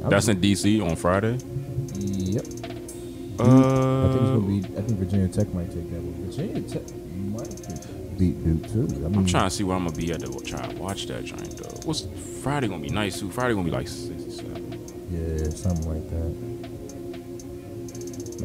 [0.09, 1.37] That's in DC on Friday.
[1.95, 2.45] Yep.
[3.39, 4.57] Uh, I think it's gonna be.
[4.77, 6.13] I think Virginia Tech might take that one.
[6.25, 6.83] Virginia Tech
[7.31, 8.83] might beat Duke too.
[9.05, 11.07] I mean, I'm trying to see where I'm gonna be at to try to watch
[11.07, 11.79] that joint though.
[11.85, 12.07] What's
[12.41, 13.31] Friday gonna be nice too?
[13.31, 14.85] Friday gonna be like 67.
[15.11, 16.59] Yeah, something like that.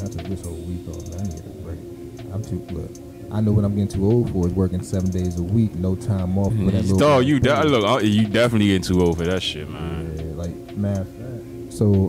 [0.04, 1.20] I this whole week off.
[1.20, 1.78] I need a break.
[2.32, 2.64] I'm too.
[2.70, 2.90] Look,
[3.32, 5.96] I know what I'm getting too old for is working seven days a week, no
[5.96, 6.52] time off.
[6.52, 9.42] with that little Dog, you de- look, uh, you definitely getting too old for that
[9.42, 10.14] shit, man.
[10.16, 11.23] Yeah, like fact.
[11.74, 12.08] So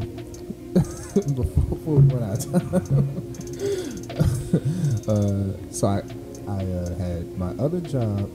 [0.73, 1.23] before,
[1.75, 2.65] before we run out of time,
[5.07, 6.01] uh, so I
[6.47, 8.29] I uh, had my other job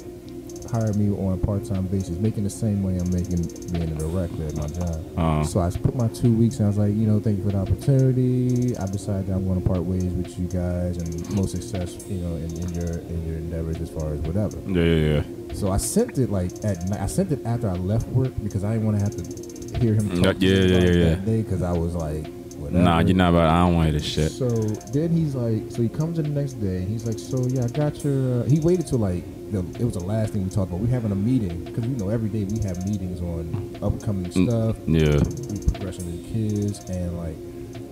[0.73, 3.95] hired me on a part time basis, making the same money I'm making being a
[3.99, 5.19] director at my job.
[5.19, 7.45] Uh, So I put my two weeks and I was like, you know, thank you
[7.45, 8.77] for the opportunity.
[8.77, 12.19] I decided that I'm going to part ways with you guys and most success, you
[12.19, 14.59] know, in, in your in your endeavors as far as whatever.
[14.67, 15.55] yeah, yeah, yeah.
[15.55, 17.01] So I sent it like at night.
[17.01, 19.95] I sent it after I left work because I didn't want to have to hear
[19.95, 21.15] him talk yeah, yeah, yeah, yeah.
[21.17, 22.27] because I was like,
[22.57, 22.83] whatever.
[22.85, 23.49] Nah, you're not about.
[23.49, 24.31] I don't want to hear this shit.
[24.33, 24.49] So
[24.93, 26.79] then he's like, so he comes in the next day.
[26.79, 28.43] and He's like, so yeah, I got your.
[28.43, 30.81] Uh, he waited till like the, it was the last thing we talked about.
[30.81, 34.47] We're having a meeting because you know every day we have meetings on upcoming Mm.
[34.47, 35.19] stuff, Yeah.
[35.51, 37.37] we progression of the kids, and like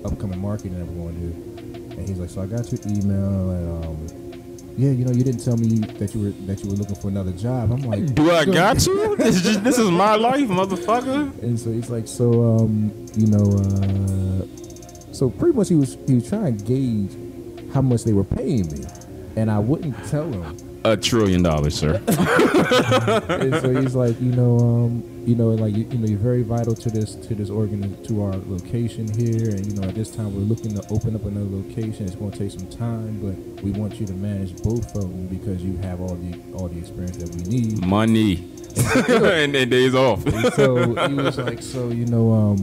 [0.05, 1.97] upcoming marketing that we're going to do.
[1.99, 4.28] And he's like, so I got your email and um.
[4.79, 7.09] Yeah, you know, you didn't tell me that you were that you were looking for
[7.09, 7.73] another job.
[7.73, 9.17] I'm like, Do I got you?
[9.17, 11.37] This is just, this is my life, motherfucker.
[11.43, 16.15] And so he's like, so um, you know, uh, so pretty much he was he
[16.15, 17.11] was trying to gauge
[17.75, 18.85] how much they were paying me,
[19.35, 20.57] and I wouldn't tell him.
[20.85, 21.95] A trillion dollars, sir.
[22.07, 26.43] and so he's like, you know, um, you know, like you, you know, you're very
[26.43, 30.11] vital to this to this organ to our location here, and you know, at this
[30.11, 32.07] time we're looking to open up another location.
[32.07, 35.27] It's going to take some time, but we want you to manage both of them
[35.27, 37.85] because you have all the all the experience that we need.
[37.85, 38.53] Money.
[39.09, 40.25] and then days off.
[40.27, 42.57] And so he was like, so you know, um,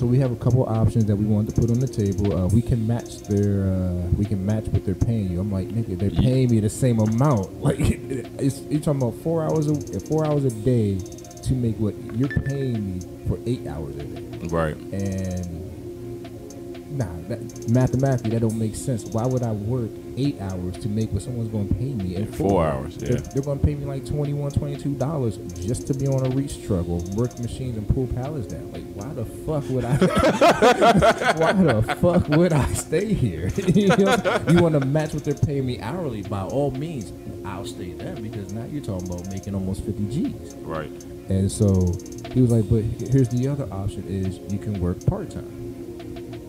[0.00, 2.34] so we have a couple options that we wanted to put on the table.
[2.34, 5.40] Uh, we can match their, uh, we can match what they're paying you.
[5.40, 7.50] I'm like, nigga, they're paying me the same amount.
[7.60, 11.94] Like, it's you're talking about four hours a four hours a day to make what
[12.16, 14.74] you're paying me for eight hours a day, Right.
[14.76, 19.04] and nah, that, mathematically that don't make sense.
[19.04, 22.26] Why would I work eight hours to make what someone's going to pay me in
[22.26, 23.08] four, Four hours, yeah.
[23.08, 26.30] They're, they're going to pay me like 21 22 dollars just to be on a
[26.30, 28.72] reach truck or work machines and pull pallets down.
[28.72, 29.96] Like, why the fuck would I?
[31.36, 33.48] why the fuck would I stay here?
[33.56, 36.22] you, know, you want to match what they're paying me hourly?
[36.22, 37.12] By all means,
[37.44, 40.54] I'll stay there because now you're talking about making almost 50 G's.
[40.56, 40.90] Right.
[41.28, 41.92] And so
[42.32, 45.60] he was like, but here's the other option is you can work part time.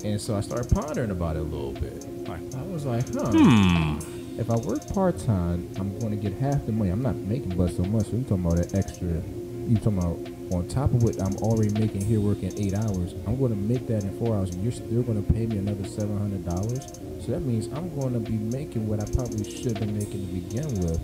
[0.04, 2.06] And so I started pondering about it a little bit.
[2.58, 3.32] I was like, huh.
[3.32, 4.00] Hmm.
[4.40, 6.90] If I work part time, I'm going to get half the money.
[6.90, 8.06] I'm not making but so much.
[8.08, 9.08] So you talking about that extra?
[9.68, 10.18] You talking about
[10.54, 13.14] on top of what I'm already making here, working eight hours?
[13.28, 15.58] I'm going to make that in four hours, and you're still going to pay me
[15.58, 16.88] another seven hundred dollars.
[17.24, 20.26] So that means I'm going to be making what I probably should have been making
[20.28, 21.00] to begin with.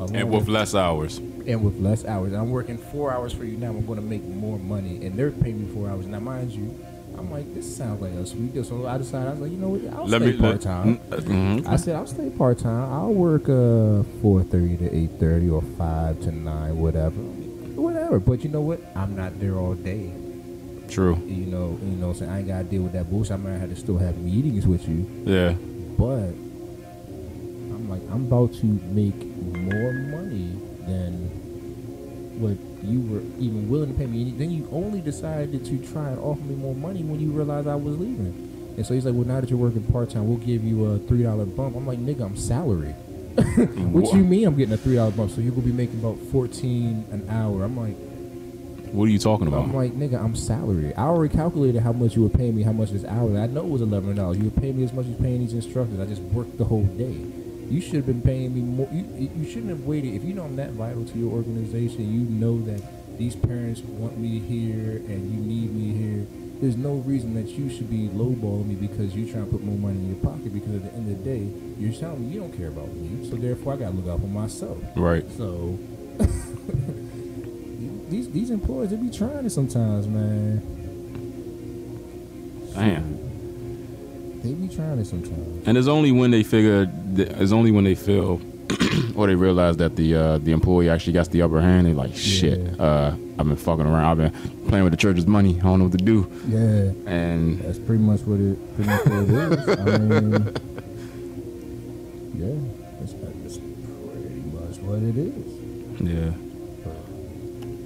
[0.00, 1.18] along And with less hours.
[1.18, 2.32] and with less hours.
[2.32, 3.68] I'm working four hours for you now.
[3.68, 6.06] I'm going to make more money, and they're paying me four hours.
[6.06, 6.78] Now, mind you,
[7.18, 8.64] I'm like, this sounds like a sweet deal.
[8.64, 9.92] So I decided, I was like, you know what?
[9.94, 10.98] I'll Let stay me part time.
[11.10, 12.92] mm, I said I'll stay part time.
[12.92, 18.18] I'll work uh four thirty to eight thirty or five to nine, whatever, whatever.
[18.20, 18.80] But you know what?
[18.94, 20.12] I'm not there all day.
[20.88, 21.16] True.
[21.26, 22.12] You know, you know.
[22.14, 23.32] So I ain't gotta deal with that bullshit.
[23.32, 25.52] I might have to still have meetings with you, Yeah.
[25.98, 26.32] but
[27.74, 29.16] I'm like, I'm about to make
[29.52, 30.56] more money
[30.86, 31.28] than
[32.40, 34.22] what you were even willing to pay me.
[34.22, 37.66] And then you only decided to try and offer me more money when you realized
[37.68, 38.48] I was leaving.
[38.76, 40.98] And so he's like, well, now that you're working part time, we'll give you a
[41.00, 41.74] three dollar bump.
[41.76, 42.92] I'm like, nigga, I'm salary.
[43.38, 45.30] what you mean I'm getting a three dollar bump?
[45.30, 47.64] So you're gonna be making about fourteen an hour.
[47.64, 47.96] I'm like,
[48.92, 49.64] What are you talking about?
[49.64, 50.94] I'm like, nigga, I'm salary.
[50.94, 53.38] I already calculated how much you were paying me, how much this hour.
[53.38, 54.38] I know it was eleven dollars.
[54.38, 56.00] You were paying me as much as paying these instructors.
[56.00, 57.16] I just worked the whole day.
[57.70, 58.88] You should have been paying me more.
[58.90, 60.14] You, you shouldn't have waited.
[60.14, 62.82] If you know I'm that vital to your organization, you know that
[63.18, 66.26] these parents want me here and you need me here.
[66.60, 69.76] There's no reason that you should be lowballing me because you're trying to put more
[69.76, 70.52] money in your pocket.
[70.52, 73.28] Because at the end of the day, you're telling me you don't care about me.
[73.28, 74.78] So therefore, I gotta look out for myself.
[74.96, 75.24] Right.
[75.36, 75.78] So
[78.08, 80.62] these these employees they be trying it sometimes, man.
[82.74, 83.27] Damn.
[84.42, 85.66] They be trying it sometimes.
[85.66, 86.86] And it's only when they figure,
[87.16, 88.40] it's only when they feel
[89.16, 91.86] or they realize that the uh, the employee actually got the upper hand.
[91.86, 92.82] They're like, shit, Yeah.
[92.84, 94.20] uh, I've been fucking around.
[94.20, 95.56] I've been playing with the church's money.
[95.58, 96.30] I don't know what to do.
[96.46, 99.68] Yeah, And that's pretty much what it pretty much what it is.
[99.78, 100.32] I mean,
[102.34, 102.54] yeah,
[103.00, 106.00] that's, that's pretty much what it is.
[106.00, 106.32] yeah,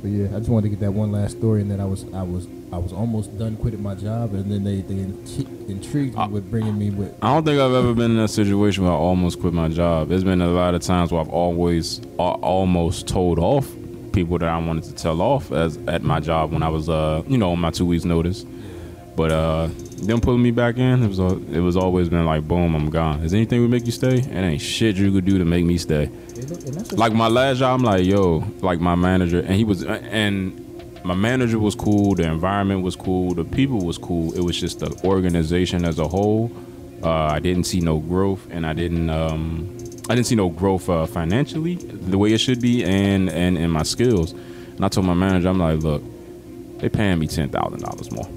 [0.03, 2.05] But yeah, I just wanted to get that one last story, and then I was
[2.13, 5.25] I was I was almost done quitting my job, and then they they in-
[5.69, 7.15] intrigued me Uh, with bringing me with.
[7.23, 10.09] I don't think I've ever been in a situation where I almost quit my job.
[10.09, 13.69] There's been a lot of times where I've always uh, almost told off
[14.13, 17.23] people that I wanted to tell off as at my job when I was uh
[17.29, 18.45] you know on my two weeks notice.
[19.17, 19.69] But uh
[20.07, 23.21] them pulling me back in, it was it was always been like boom, I'm gone.
[23.23, 24.19] Is anything would make you stay?
[24.19, 26.11] It ain't shit you could do to make me stay.
[26.93, 30.59] Like my last job, I'm like yo, like my manager, and he was and
[31.05, 34.33] my manager was cool, the environment was cool, the people was cool.
[34.35, 36.51] It was just the organization as a whole.
[37.03, 39.77] Uh, I didn't see no growth, and I didn't um,
[40.09, 43.71] I didn't see no growth uh, financially the way it should be, and and in
[43.71, 44.33] my skills.
[44.33, 46.03] And I told my manager, I'm like, look,
[46.79, 48.29] they paying me ten thousand dollars more.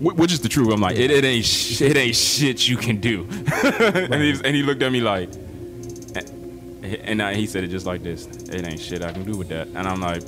[0.00, 0.72] Wh- Which is the truth.
[0.72, 3.26] I'm like, it, it ain't sh- it ain't shit you can do.
[3.64, 5.30] and, he, and he looked at me like,
[7.04, 9.48] and I, he said it just like this: "It ain't shit I can do with
[9.48, 10.22] that." And I'm like,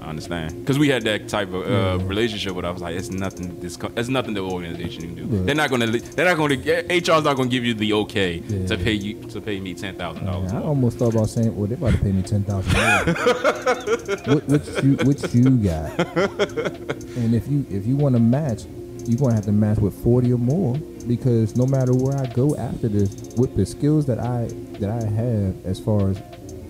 [0.00, 2.54] "I understand," because we had that type of uh, relationship.
[2.54, 3.60] But I was like, "It's nothing.
[3.60, 5.36] This co- it's nothing the organization can do.
[5.36, 5.42] Yeah.
[5.44, 5.86] They're not gonna.
[5.86, 6.56] They're not gonna.
[6.56, 8.66] HR's not gonna give you the okay Yeah.
[8.66, 11.66] to pay you to pay me ten thousand dollars I almost thought about saying, "Well,
[11.68, 15.98] they about to pay me ten thousand dollars." what, what you what you got?
[17.14, 18.62] And if you if you want to match,
[19.06, 20.76] you're gonna have to match with forty or more
[21.06, 24.48] because no matter where I go after this, with the skills that I
[24.78, 26.22] that I have as far as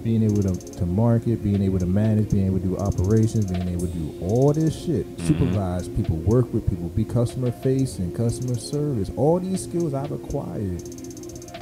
[0.03, 3.69] being able to, to market, being able to manage, being able to do operations, being
[3.69, 5.27] able to do all this shit, mm-hmm.
[5.27, 10.83] supervise people, work with people, be customer facing, customer service, all these skills I've acquired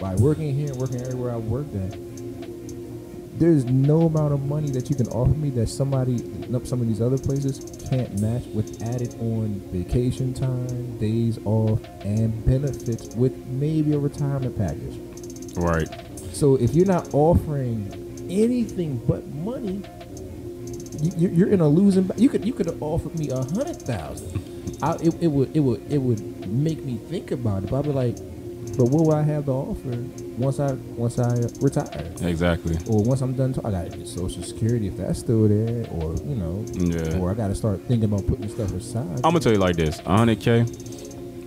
[0.01, 2.10] by working here and working everywhere I've worked at
[3.41, 6.19] there's no amount of money that you can offer me that somebody
[6.65, 12.45] some of these other places can't match with added on vacation time days off and
[12.45, 14.99] benefits with maybe a retirement package
[15.57, 15.89] Right.
[16.33, 17.89] so if you're not offering
[18.31, 19.83] anything but money
[21.01, 24.79] you, you're in a losing you could you could have offered me a hundred thousand
[24.83, 27.85] I, it, it would it would it would make me think about it but I'd
[27.87, 28.17] be like
[28.77, 29.97] but what will I have to offer
[30.39, 32.77] once I once I retire Exactly.
[32.89, 36.37] or once I'm done, t- I get Social Security if that's still there, or you
[36.37, 37.19] know, Yeah.
[37.19, 39.07] or I gotta start thinking about putting stuff aside.
[39.25, 40.65] I'm gonna tell you like this: 100k.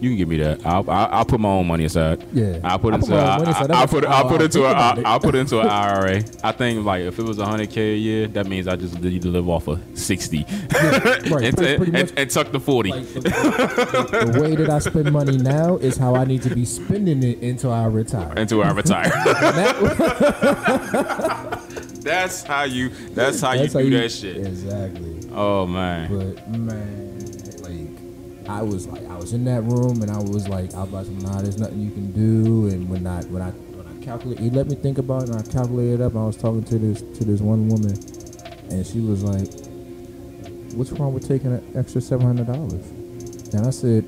[0.02, 0.66] You can give me that.
[0.66, 2.24] I'll, I'll, I'll put my own money aside.
[2.34, 2.60] Yeah.
[2.64, 3.08] I'll put I into.
[3.08, 3.72] put my I, money aside.
[3.72, 4.06] I, will put.
[4.06, 4.66] I'll put into.
[4.66, 5.06] A, it.
[5.06, 6.24] I'll put into an IRA.
[6.44, 9.30] I think like if it was 100k a year, that means I just need to
[9.30, 10.46] live off of 60, right,
[10.82, 12.90] and, pretty- pretty and, and tuck the 40.
[12.92, 16.54] Like the, the- the way that I spend money now is how I need to
[16.54, 18.34] be spending it until I retire.
[18.36, 19.12] until I retire.
[22.04, 22.90] That's how you.
[22.90, 24.38] That's how that's you how do you- that shit.
[24.38, 25.20] Exactly.
[25.32, 26.10] Oh man.
[26.36, 27.03] But man,
[28.48, 31.24] I was like I was in that room and I was like I was like
[31.24, 32.68] nah, there's nothing you can do.
[32.68, 35.40] And when I when I when I calculate, he let me think about it and
[35.40, 36.16] I calculated it up.
[36.16, 37.96] I was talking to this to this one woman,
[38.70, 39.48] and she was like,
[40.76, 42.90] "What's wrong with taking an extra seven hundred dollars?"
[43.54, 44.06] And I said.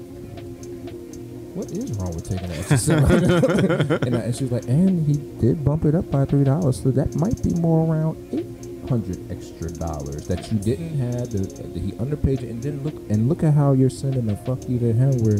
[1.55, 3.91] What is wrong with taking an extra seven hundred?
[4.05, 6.91] and, and she was like, and he did bump it up by three dollars, so
[6.91, 8.54] that might be more around eight
[8.89, 11.31] hundred extra dollars that you didn't have.
[11.31, 14.67] That, he underpaid you, and then look and look at how you're sending a fuck
[14.69, 15.39] you to him, where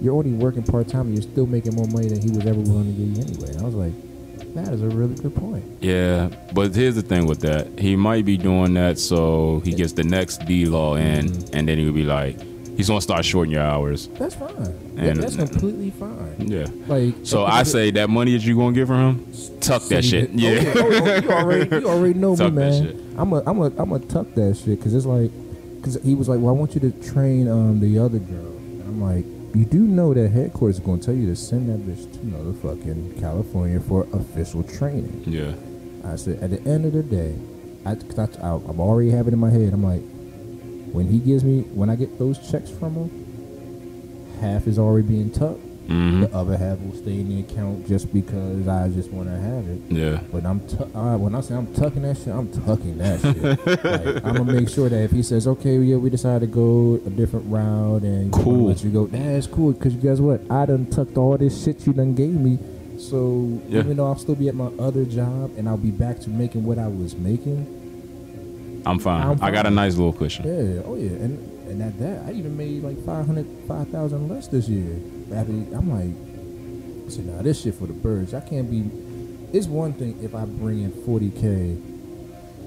[0.00, 2.60] you're only working part time and you're still making more money than he was ever
[2.60, 3.50] willing to give you anyway.
[3.54, 5.64] And I was like, that is a really good point.
[5.80, 7.66] Yeah, but here's the thing with that.
[7.78, 11.50] He might be doing that so he gets the next D law in, Mhm.
[11.54, 12.36] and then he'll be like,
[12.78, 14.08] he's gonna start shorting your hours.
[14.18, 14.50] That's fine.
[14.96, 16.36] And- that's completely fine.
[16.48, 16.66] Yeah.
[16.86, 20.30] Like So I say that money that you gonna get from him, tuck that shit.
[20.30, 20.72] Oh, Yeah.
[20.76, 23.14] oh, oh, you already, you already know me, Tuck that man.
[23.18, 25.30] I'm a, I'm a, I'm a tuck that shit because it's like,
[25.76, 28.46] because he was like, well, I want you to train um the other girl.
[28.56, 29.24] And I'm like,
[29.54, 33.20] you do know that headquarters is gonna tell you to send that bitch to motherfucking
[33.20, 35.24] California for official training.
[35.26, 35.52] Yeah.
[36.04, 37.34] I said, at the end of the day,
[37.84, 39.72] I, I, I, I'm already having it in my head.
[39.72, 40.02] I'm like,
[40.92, 43.10] when he gives me when I get those checks from him,
[44.40, 45.60] half is already being tucked.
[45.88, 49.36] hmm The other half will stay in the account just because I just want to
[49.36, 49.80] have it.
[49.88, 50.20] Yeah.
[50.30, 53.42] But I'm tu- uh, when I say I'm tucking that shit, I'm tucking that shit.
[53.84, 57.00] like, I'm gonna make sure that if he says, "Okay, yeah, we decided to go
[57.06, 58.66] a different route and Cool.
[58.68, 59.72] let you go," that's cool.
[59.72, 60.40] Because you guess what?
[60.50, 62.58] I done tucked all this shit you done gave me.
[62.98, 63.80] So Yeah.
[63.80, 66.64] even though I'll still be at my other job and I'll be back to making
[66.64, 67.66] what I was making,
[68.86, 69.22] I'm fine.
[69.22, 70.44] I'm I got a nice little cushion.
[70.46, 74.68] yeah, oh yeah, and and at that, I even made like 500, 5,000 less this
[74.68, 74.96] year.
[75.34, 78.32] After I'm like, I said, nah, this shit for the birds.
[78.34, 78.90] I can't be.
[79.56, 81.76] It's one thing if I bring in forty k,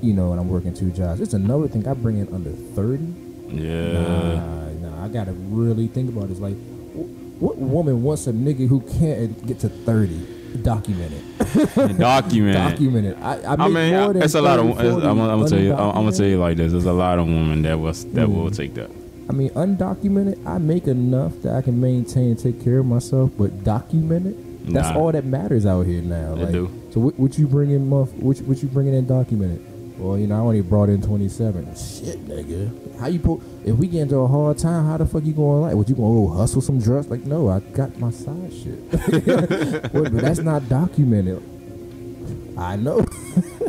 [0.01, 1.21] you know, and I'm working two jobs.
[1.21, 3.13] It's another thing I bring in under thirty.
[3.49, 3.93] Yeah.
[3.93, 6.29] Nah, nah, I gotta really think about.
[6.29, 10.25] It's like, wh- what woman wants a nigga who can't get to thirty?
[10.63, 11.97] Document it.
[11.97, 12.53] Document.
[12.55, 13.17] Document it.
[13.21, 14.77] I, I, I mean, I, it's a lot of.
[14.79, 15.73] I'm, I'm gonna tell you.
[15.73, 16.71] I'm, I'm gonna tell you like this.
[16.71, 18.35] There's a lot of women that was that Mm.
[18.35, 18.89] will take that.
[19.29, 23.31] I mean, undocumented, I make enough that I can maintain and take care of myself,
[23.37, 24.35] but documented,
[24.67, 24.99] that's Nah.
[24.99, 26.35] all that matters out here now.
[26.35, 26.81] They like, do.
[26.91, 28.11] So what, what you bring in, month?
[28.13, 29.65] What, you- what you bringing in documented?
[30.01, 31.65] Well, you know, I only brought in twenty seven.
[31.75, 32.99] Shit, nigga.
[32.99, 35.61] How you po- If we get into a hard time, how the fuck you going
[35.61, 35.75] like?
[35.75, 37.07] What, you gonna go hustle some drugs?
[37.07, 38.91] Like, no, I got my side shit.
[39.93, 41.43] but, but that's not documented.
[42.57, 43.05] I know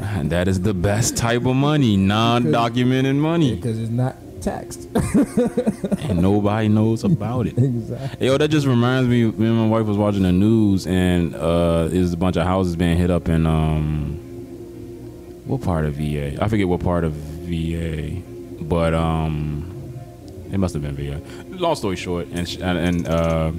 [0.01, 4.89] And that is the best type of money, non-documented money, because it's not taxed.
[4.95, 7.57] and nobody knows about it.
[7.59, 8.27] exactly.
[8.27, 9.25] Yo, that just reminds me.
[9.27, 12.75] Me and my wife was watching the news, and uh, there's a bunch of houses
[12.75, 14.19] being hit up in um,
[15.45, 16.43] what part of VA?
[16.43, 18.21] I forget what part of VA,
[18.63, 19.69] but um,
[20.53, 21.21] it must have been VA.
[21.49, 23.53] Long story short, and sh- and, uh,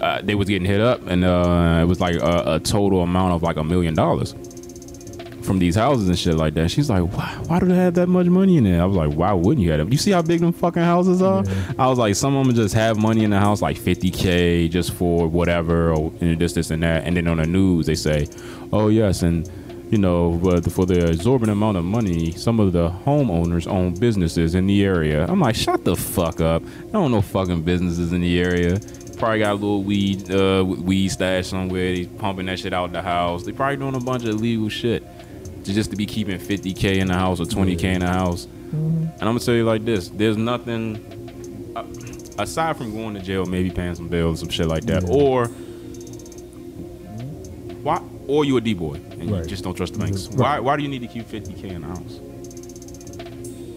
[0.00, 3.32] uh, they was getting hit up, and uh, it was like a, a total amount
[3.34, 4.34] of like a million dollars
[5.42, 6.70] from these houses and shit like that.
[6.70, 8.80] She's like, why, why do they have that much money in there?
[8.82, 9.90] I was like, why wouldn't you have it?
[9.90, 11.42] You see how big them fucking houses are?
[11.78, 14.92] I was like, some of them just have money in the house, like 50K just
[14.92, 17.04] for whatever, or you know, this, this, and that.
[17.04, 18.28] And then on the news, they say,
[18.72, 19.50] oh, yes, and
[19.90, 24.54] you know, but for the exorbitant amount of money, some of the homeowners own businesses
[24.54, 25.26] in the area.
[25.26, 26.62] I'm like, shut the fuck up.
[26.88, 28.78] I don't know fucking businesses in the area.
[29.18, 31.92] Probably got a little weed, uh, weed stash somewhere.
[31.92, 33.44] They pumping that shit out the house.
[33.44, 35.04] They probably doing a bunch of illegal shit
[35.64, 38.46] to just to be keeping 50k in the house or 20k in the house.
[38.72, 41.84] And I'm gonna tell you like this: there's nothing uh,
[42.40, 45.48] aside from going to jail, maybe paying some bills, some shit like that, or
[47.82, 48.00] why,
[48.30, 50.28] or you a D boy and you just don't trust the banks.
[50.28, 50.38] Right.
[50.38, 50.60] Why?
[50.60, 52.20] Why do you need to keep 50k in the house?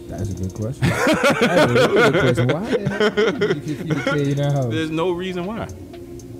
[0.08, 0.88] That's a good question.
[1.40, 2.48] That's a really good question.
[2.48, 4.70] Why the hell do you keep 50K in the house?
[4.72, 5.66] There's no reason why.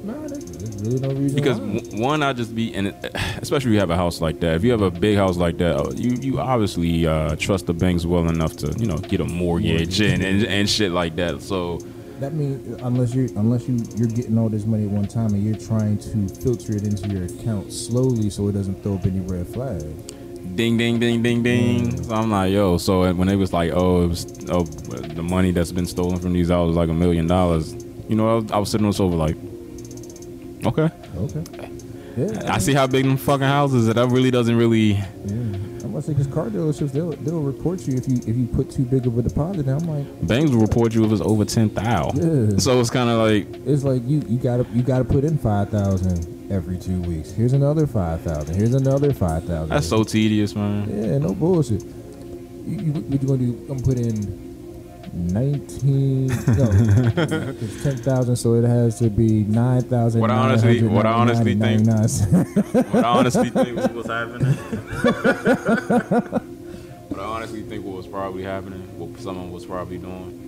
[0.05, 2.01] Nah, there's, there's really no reason Because why.
[2.01, 3.11] one, I just be, and it-
[3.43, 4.55] especially if you have a house like that.
[4.57, 7.75] If you have a big house like that, uh, you you obviously uh, trust the
[7.75, 11.41] banks well enough to you know get a mortgage and, and and shit like that.
[11.43, 11.79] So
[12.21, 15.45] That means unless you unless you you're getting all this money at one time and
[15.45, 19.21] you're trying to filter it into your account slowly so it doesn't throw up any
[19.21, 19.85] red flags.
[20.55, 22.03] ding ding ding ding ding.
[22.05, 22.79] So I'm like, yo.
[22.79, 26.33] So when they was like, oh, it was oh, the money that's been stolen from
[26.33, 27.75] these houses like a million dollars.
[28.09, 29.37] You know, I was, I was sitting on the sofa like,
[30.67, 30.91] okay.
[31.17, 31.71] Okay.
[32.17, 32.55] Yeah.
[32.55, 33.87] I see how big them fucking houses.
[33.87, 34.93] That that really doesn't really.
[34.93, 35.57] Yeah.
[35.95, 38.83] Gonna say because car dealerships they'll they'll report you if you if you put too
[38.83, 39.69] big of a deposit.
[39.69, 42.11] And I'm like, Banks will report you if it's over ten thou.
[42.15, 42.59] Yeah.
[42.59, 45.69] So it's kind of like, it's like you you gotta you gotta put in five
[45.71, 47.31] thousand every two weeks.
[47.31, 48.57] Here's another five thousand.
[48.57, 49.69] Here's another five thousand.
[49.69, 50.89] that's so tedious, man.
[50.91, 51.85] Yeah, no bullshit.
[51.85, 53.59] You, you, what you gonna do?
[53.71, 54.54] I'm gonna put in
[55.15, 56.27] nineteen.
[56.29, 56.35] No,
[57.57, 60.21] it's ten thousand, so it has to be nine thousand.
[60.21, 64.55] What I honestly- what I honestly think- what I honestly think was happening.
[67.09, 70.41] what I honestly think what was probably happening, what someone was probably doing,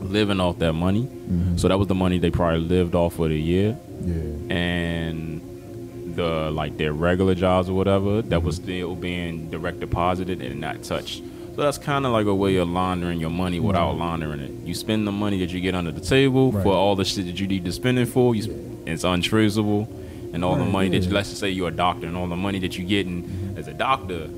[0.00, 1.02] living off that money.
[1.04, 1.56] Mm-hmm.
[1.56, 6.50] So that was the money they probably lived off for the year, yeah, and the
[6.50, 11.22] like their regular jobs or whatever that was still being direct deposited and not touched.
[11.58, 13.98] So that's kind of like a way of laundering your money without mm-hmm.
[13.98, 14.52] laundering it.
[14.64, 16.62] You spend the money that you get under the table Right.
[16.62, 18.32] for all the shit that you need to spend it for.
[18.36, 19.88] You, sp- It's untraceable,
[20.32, 22.28] and all the Right, money that you, let's just say you're a doctor, and all
[22.28, 23.58] the money that you're getting mm-hmm.
[23.58, 24.30] as a doctor,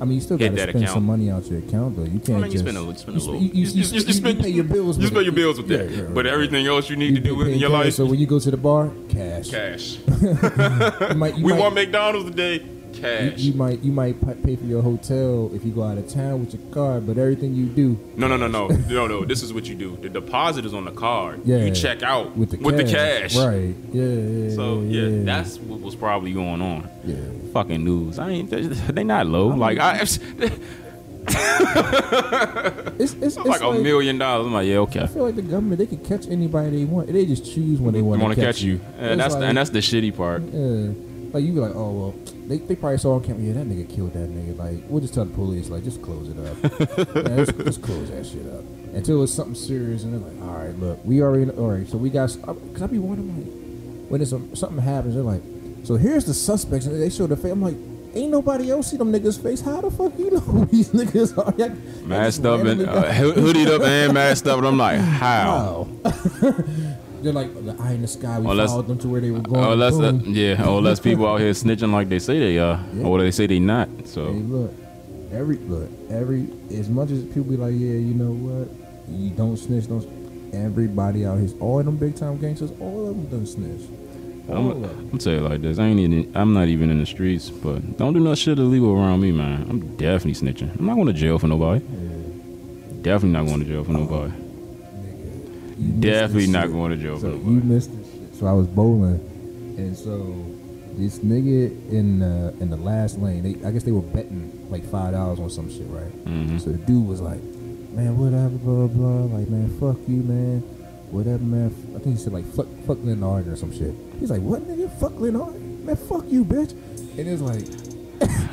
[0.00, 0.90] I mean, you still gotta spend account.
[0.90, 2.04] some money out your account though.
[2.04, 3.42] You can't I mean, you just spend a, you spend a little.
[3.42, 4.98] you, you, you, you, you pay your bills.
[4.98, 6.32] You spend your bills with that, yeah, right, but right.
[6.32, 8.50] everything else you need to do in your cash, life, So when you go to
[8.52, 9.50] the bar, cash.
[9.50, 9.98] cash.
[11.10, 13.38] You might, you we might, want McDonald's today, you, cash.
[13.38, 16.54] you might you might pay for your hotel if you go out of town with
[16.54, 19.24] your card, but everything you do No, no, no, no, no, no.
[19.24, 19.96] This is what you do.
[19.96, 21.42] The deposit is on the card.
[21.44, 21.58] Yeah.
[21.58, 22.90] You check out with the with cash.
[22.90, 23.36] the cash.
[23.36, 23.74] Right.
[23.92, 24.04] Yeah.
[24.04, 26.88] yeah So yeah, yeah, that's what was probably going on.
[27.04, 27.16] yeah.
[27.52, 28.18] Fucking news.
[28.18, 28.50] I ain't.
[28.50, 29.48] They not low.
[29.48, 30.00] Like I.
[30.00, 30.18] it's
[32.98, 34.46] it's, it's like, a million dollars.
[34.46, 35.00] I'm like, yeah, okay.
[35.02, 37.08] I feel like the government they can catch anybody they want.
[37.12, 39.40] They just choose when they want want to to catch you, and It's that's the,
[39.40, 40.42] like- and that's the shitty part.
[40.42, 40.92] Yeah.
[41.32, 42.14] Like you be like, oh well,
[42.48, 43.42] they, they probably saw on camera.
[43.42, 44.56] Yeah, that nigga killed that nigga.
[44.56, 46.56] Like we'll just tell the police, like just close it up.
[47.16, 50.02] yeah, just, just close that shit up until it's something serious.
[50.04, 51.86] And they're like, all right, look, we already all right.
[51.86, 55.42] So we got because I be wondering like when it's a, something happens, they're like,
[55.84, 57.52] so here's the suspects, and they show the face.
[57.52, 57.76] I'm like.
[58.14, 59.60] Ain't nobody else see them niggas' face.
[59.60, 61.54] How the fuck you know who these niggas are?
[61.58, 61.76] Y'all
[62.06, 65.86] Masked up and uh, hoodied up and masked up, and I'm like, how?
[67.22, 68.38] They're like the eye in the sky.
[68.38, 69.64] We Unless- followed them to where they were going.
[69.64, 70.22] Oh, uh, boom.
[70.26, 73.04] yeah, or unless people out here snitching like they say they are, Yeah.
[73.04, 73.88] or they say they not.
[74.04, 74.72] So Hey, look,
[75.32, 78.68] every look, every as much as people be like, yeah, you know what,
[79.10, 80.06] you don't snitch, don't.
[80.52, 83.82] Everybody out here, all of them big time gangsters, all of them done snitch.
[84.48, 84.84] All I'm.
[85.12, 85.78] I'm tell you like this.
[85.78, 88.92] I ain't even, I'm not even in the streets, but don't do no shit illegal
[88.92, 89.66] around me, man.
[89.68, 90.74] I'm definitely snitching.
[90.78, 91.84] I'm not going to jail for nobody.
[91.84, 94.32] Yeah, Definitely not going to jail for nobody.
[96.00, 96.72] Definitely not shit.
[96.72, 98.34] going to jail So you missed this shit.
[98.34, 99.20] So I was bowling,
[99.78, 100.16] and so
[100.96, 104.84] this nigga in uh, in the last lane, they I guess they were betting like
[104.84, 106.10] five dollars on some shit, right?
[106.26, 107.42] hmm So the dude was like,
[107.94, 109.38] man, whatever, blah, blah, blah.
[109.38, 110.60] Like, man, fuck you, man.
[111.10, 111.74] Whatever, man.
[111.96, 113.94] I think he said, like, fuck, fuck Lynn Arden or some shit.
[114.20, 114.90] He's like, what, nigga?
[115.00, 115.86] Fuck Lynn Arden?
[115.86, 116.72] Man, fuck you, bitch.
[117.16, 117.64] And it's like,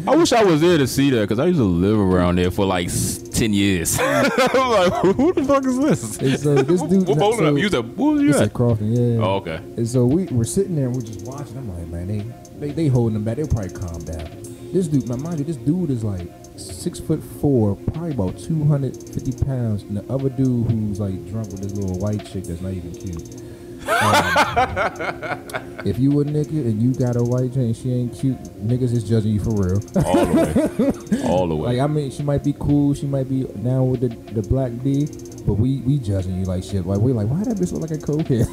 [0.07, 2.51] I wish I was there to see that because I used to live around there
[2.51, 2.89] for like
[3.31, 3.97] ten years.
[4.01, 6.17] I'm like, who the fuck is this?
[6.19, 7.07] and so this dude.
[7.07, 7.57] What hold so, up?
[7.57, 8.53] You said, what was you at?
[8.53, 9.23] Crofton, yeah.
[9.23, 9.55] Oh, okay.
[9.55, 11.57] And so we were sitting there and we're just watching.
[11.57, 13.37] I'm like, man, they, they, they holding them back.
[13.37, 14.29] They'll probably calm down.
[14.71, 19.45] This dude, my mind you, this dude is like six foot four, probably about 250
[19.45, 19.83] pounds.
[19.83, 22.91] And the other dude who's like drunk with this little white chick that's not even
[22.91, 23.41] cute.
[23.87, 25.45] Um,
[25.85, 28.93] if you a nigga and you got a white chick and she ain't cute, niggas
[28.93, 29.79] is judging you for real.
[30.05, 31.23] All the way.
[31.29, 31.77] All the way.
[31.77, 34.71] Like I mean, she might be cool, she might be down with the, the black
[34.83, 35.05] D,
[35.45, 36.85] but we we judging you like shit.
[36.85, 38.47] Like we like, why that bitch look like a cokehead?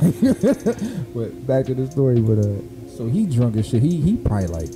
[1.15, 2.21] but back to the story.
[2.21, 3.83] But uh, so he drunk as shit.
[3.83, 4.71] He he probably like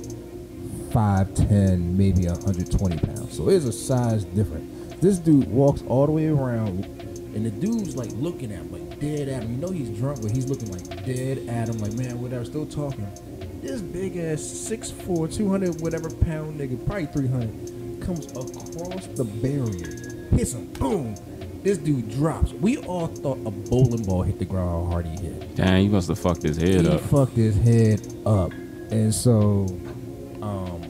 [0.91, 3.35] five ten, maybe hundred twenty pounds.
[3.37, 4.99] So it's a size different.
[5.01, 6.85] This dude walks all the way around,
[7.35, 9.51] and the dude's like looking at him, like dead at him.
[9.53, 12.45] You know he's drunk, but he's looking like dead at him, like man, whatever.
[12.45, 13.07] Still talking.
[13.61, 20.53] This big ass 6'4", 200 whatever pound nigga, probably 300, comes across the barrier, hits
[20.53, 21.15] him, boom.
[21.63, 22.53] This dude drops.
[22.53, 25.55] We all thought a bowling ball hit the ground how hard he hit.
[25.55, 27.01] Damn, you must have fucked his head he up.
[27.01, 28.51] fucked his head up.
[28.91, 29.65] And so,
[30.41, 30.81] um,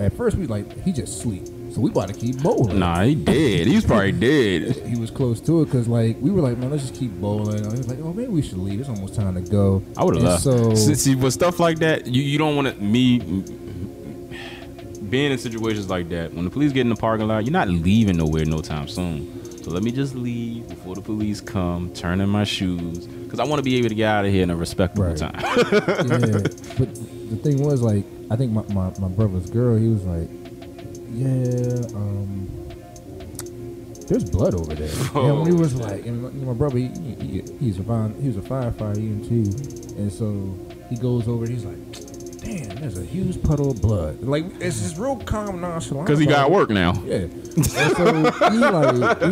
[0.00, 1.46] at first we like, he just sleep.
[1.76, 2.78] So we about to keep bowling.
[2.78, 3.66] Nah, he dead.
[3.66, 4.76] He's probably dead.
[4.86, 7.66] He was close to it because like we were like, man, let's just keep bowling.
[7.66, 8.80] I was like, oh, maybe we should leave.
[8.80, 9.82] It's almost time to go.
[9.94, 10.42] I would have left.
[10.42, 13.18] So see, see, with stuff like that, you, you don't want to me
[15.10, 16.32] being in situations like that.
[16.32, 19.62] When the police get in the parking lot, you're not leaving nowhere no time soon.
[19.62, 23.44] So let me just leave before the police come, turn in my shoes, because I
[23.44, 25.16] want to be able to get out of here in a respectable Right.
[25.18, 25.34] time.
[25.40, 26.40] yeah,
[26.78, 30.30] but the thing was like, I think my, my, my brother's girl, he was like,
[31.16, 32.48] yeah, um,
[34.06, 34.90] there's blood over there.
[35.14, 38.36] Oh, and we was like, and my, my brother, he, he, he's a he was
[38.36, 40.54] a firefighter EMT, and so
[40.90, 41.78] he goes over, he's like,
[42.46, 44.22] damn, there's a huge puddle of blood.
[44.22, 46.06] Like it's just real calm, nonchalant.
[46.06, 46.92] Because he got work now.
[47.04, 47.16] Yeah.
[47.16, 48.12] And so
[48.50, 49.22] he like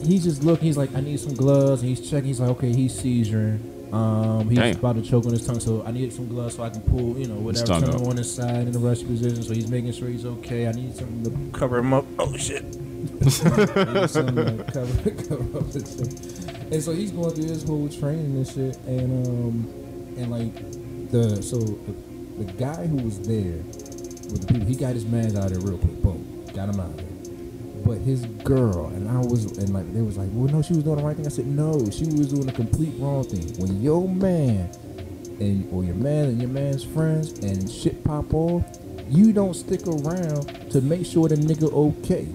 [0.00, 0.66] he, he's just looking.
[0.66, 1.82] He's like, I need some gloves.
[1.82, 2.28] And he's checking.
[2.28, 3.73] He's like, okay, he's seizuring.
[3.94, 4.76] Um, he's Damn.
[4.76, 5.60] about to choke on his tongue.
[5.60, 8.06] So I need some gloves so I can pull, you know, whatever tongue turn him
[8.08, 9.42] on his side in the rush position.
[9.42, 10.66] So he's making sure he's okay.
[10.66, 12.04] I need something to cover him up.
[12.18, 12.64] Oh shit.
[13.20, 16.72] Need something to cover, cover up his thing.
[16.72, 18.76] And so he's going through this whole training and shit.
[18.86, 23.58] And um, and like the so the, the guy who was there
[24.32, 26.02] with the people, he got his man out of there real quick.
[26.02, 27.13] Boom, got him out of there.
[27.84, 30.84] But his girl and I was and like they was like, well, no, she was
[30.84, 31.26] doing the right thing.
[31.26, 33.54] I said, no, she was doing the complete wrong thing.
[33.60, 34.70] When your man
[35.40, 38.64] and or your man and your man's friends and shit pop off,
[39.08, 42.26] you don't stick around to make sure the nigga okay.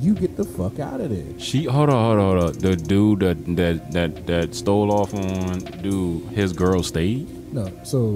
[0.00, 1.38] You get the fuck out of there.
[1.38, 2.58] She hold on, hold on, hold on.
[2.60, 7.28] The dude that that that that stole off on dude, his girl stayed.
[7.52, 8.14] No, so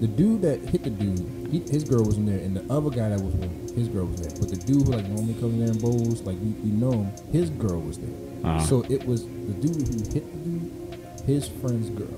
[0.00, 2.90] the dude that hit the dude, he, his girl was in there, and the other
[2.90, 4.30] guy that was with him, his girl was there.
[4.38, 6.92] But the dude who like normally comes in there and bowls, like we, we know
[6.92, 8.10] him, his girl was there.
[8.44, 8.60] Uh-huh.
[8.66, 12.14] So it was the dude who hit the dude, his friend's girl.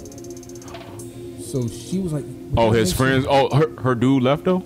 [1.41, 2.24] So she was like,
[2.57, 3.26] Oh, his She- friends.
[3.28, 4.62] Oh, her her dude left though.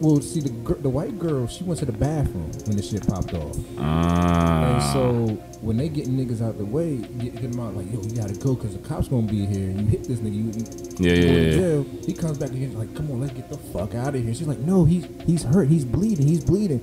[0.00, 3.06] Well, see the gir- the white girl, she went to the bathroom when the shit
[3.06, 3.56] popped off.
[3.78, 4.74] Ah.
[4.74, 8.02] And so when they get niggas out the way, get, get them out like, yo,
[8.02, 9.70] you gotta go because the cops gonna be here.
[9.70, 11.56] And you hit this nigga, you, you Yeah, yeah, to yeah.
[11.56, 11.86] jail.
[12.06, 14.34] He comes back again like, come on, let's get the fuck out of here.
[14.34, 16.80] She's like, no, he's he's hurt, he's bleeding, he's bleeding.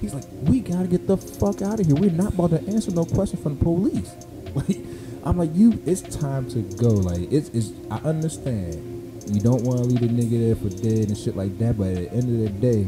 [0.00, 1.94] He's like, we gotta get the fuck out of here.
[1.94, 4.10] We're not about to answer no question from the police.
[4.54, 4.76] Like,
[5.24, 5.80] I'm like, you.
[5.86, 6.88] It's time to go.
[6.88, 7.48] Like, it's.
[7.50, 8.91] it's I understand.
[9.28, 11.78] You don't want to leave the nigga there for dead and shit like that.
[11.78, 12.84] But at the end of the day,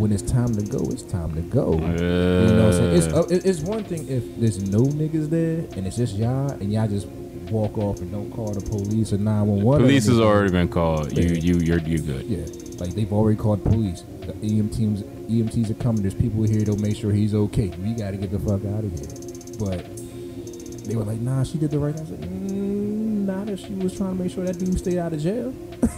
[0.00, 1.72] when it's time to go, it's time to go.
[1.72, 2.96] You know what I'm saying?
[2.96, 6.72] It's, uh, it's one thing if there's no niggas there and it's just y'all and
[6.72, 7.06] y'all just
[7.50, 9.86] walk off and don't call the police or 911.
[9.86, 11.16] Police has already been called.
[11.16, 11.40] You, Yeah.
[11.40, 12.26] you, you're, you good.
[12.26, 12.44] Yeah,
[12.78, 14.02] like they've already called police.
[14.20, 16.02] The EMTs, EMTs are coming.
[16.02, 16.60] There's people here.
[16.60, 17.68] They'll make sure he's okay.
[17.82, 19.08] We got to get the fuck out of here.
[19.58, 23.48] But they were like, "Nah, she did the right thing." I was like, mm, "Not
[23.48, 25.52] if she was trying to make sure that dude stayed out of jail."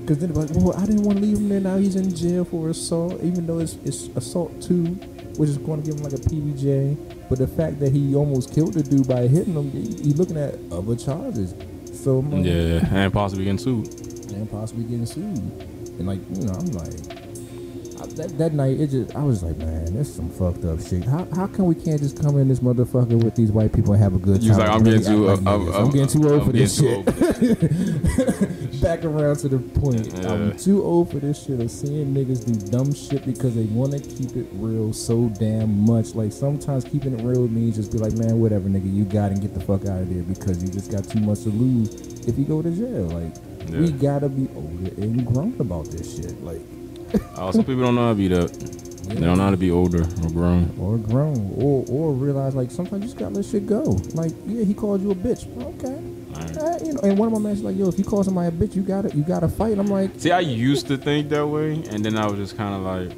[0.00, 1.58] Because then like, "Well, oh, I didn't want to leave him there.
[1.60, 4.84] Now he's in jail for assault, even though it's, it's assault two,
[5.36, 6.96] which is going to give him like a PBJ.
[7.28, 10.36] But the fact that he almost killed the dude by hitting him, he, he looking
[10.36, 11.54] at other charges.
[11.92, 13.88] So like, Yeah, and possibly getting sued.
[14.30, 15.24] and possibly getting sued.
[15.98, 17.15] And like, you know, I'm like,
[18.16, 21.04] that, that night, it just, I was like, man, that's some fucked up shit.
[21.04, 24.02] How, how come we can't just come in this motherfucker with these white people and
[24.02, 24.58] have a good time?
[24.58, 25.46] Like, I'm getting too, I'm.
[25.46, 27.04] I'm, I'm getting too old I'm for this shit.
[27.06, 28.80] this.
[28.82, 30.12] Back around to the point.
[30.14, 30.32] Yeah.
[30.32, 33.92] I'm too old for this shit of seeing niggas do dumb shit because they want
[33.92, 36.14] to keep it real so damn much.
[36.14, 39.40] Like sometimes keeping it real means just be like, man, whatever, nigga, you got and
[39.40, 41.94] get the fuck out of there because you just got too much to lose
[42.26, 43.04] if you go to jail.
[43.08, 43.34] Like
[43.70, 46.42] we gotta be older and grown about this shit.
[46.42, 46.60] Like
[47.36, 48.52] Oh, some people don't know how to be that.
[49.08, 50.74] They don't know how to be older or grown.
[50.80, 53.82] or grown or or realize like sometimes you just gotta let shit go.
[54.14, 55.46] Like yeah, he called you a bitch.
[55.74, 56.16] Okay.
[56.34, 56.82] Alright.
[56.82, 58.50] Eh, you know, and one of my man's like, yo, if you call somebody a
[58.50, 59.72] bitch, you gotta you gotta fight.
[59.72, 62.56] And I'm like, See, I used to think that way, and then I was just
[62.56, 63.16] kind of like,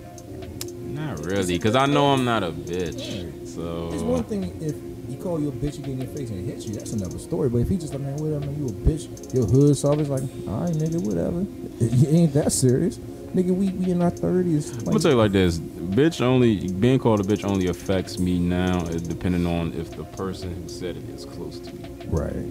[0.84, 3.46] not really, because I know I'm not a bitch.
[3.46, 4.76] So it's one thing if
[5.08, 6.74] he call you a bitch, he get in your face and hit you.
[6.74, 7.48] That's another story.
[7.48, 10.22] But if he just like, man, whatever, man, you a bitch, your hood it's like,
[10.46, 11.46] all right, nigga, whatever.
[11.80, 12.98] It ain't that serious,
[13.34, 13.54] nigga.
[13.54, 14.70] We we in our thirties.
[14.78, 18.38] I'm gonna tell you like this: bitch only being called a bitch only affects me
[18.38, 21.88] now, uh, depending on if the person who said it is close to me.
[22.08, 22.46] right.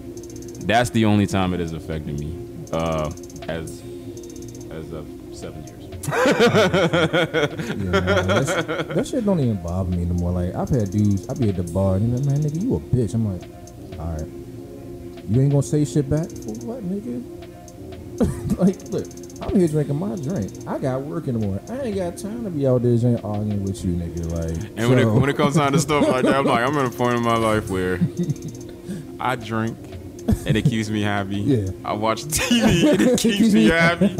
[0.66, 2.36] That's the only time it has affected me,
[2.72, 3.10] uh,
[3.48, 3.82] as
[4.70, 5.74] as of seven years.
[6.08, 8.40] Yeah, nah,
[8.94, 10.32] that shit don't even bother me no more.
[10.32, 12.76] Like I've had dudes, I be at the bar and they're like, man, nigga, you
[12.76, 13.14] a bitch.
[13.14, 13.42] I'm like,
[13.98, 14.26] all right,
[15.28, 17.22] you ain't gonna say shit back for what, nigga?
[18.58, 19.06] like, look,
[19.40, 20.52] I'm here drinking my drink.
[20.66, 21.64] I got work in the morning.
[21.70, 24.32] I ain't got time to be out there just arguing with you, nigga.
[24.32, 26.76] Like, And when, it, when it comes time to stuff like that, I'm like, I'm
[26.76, 28.00] at a point in my life where
[29.20, 29.76] I drink
[30.46, 31.36] and it keeps me happy.
[31.36, 31.70] Yeah.
[31.84, 34.16] I watch TV and it keeps me happy.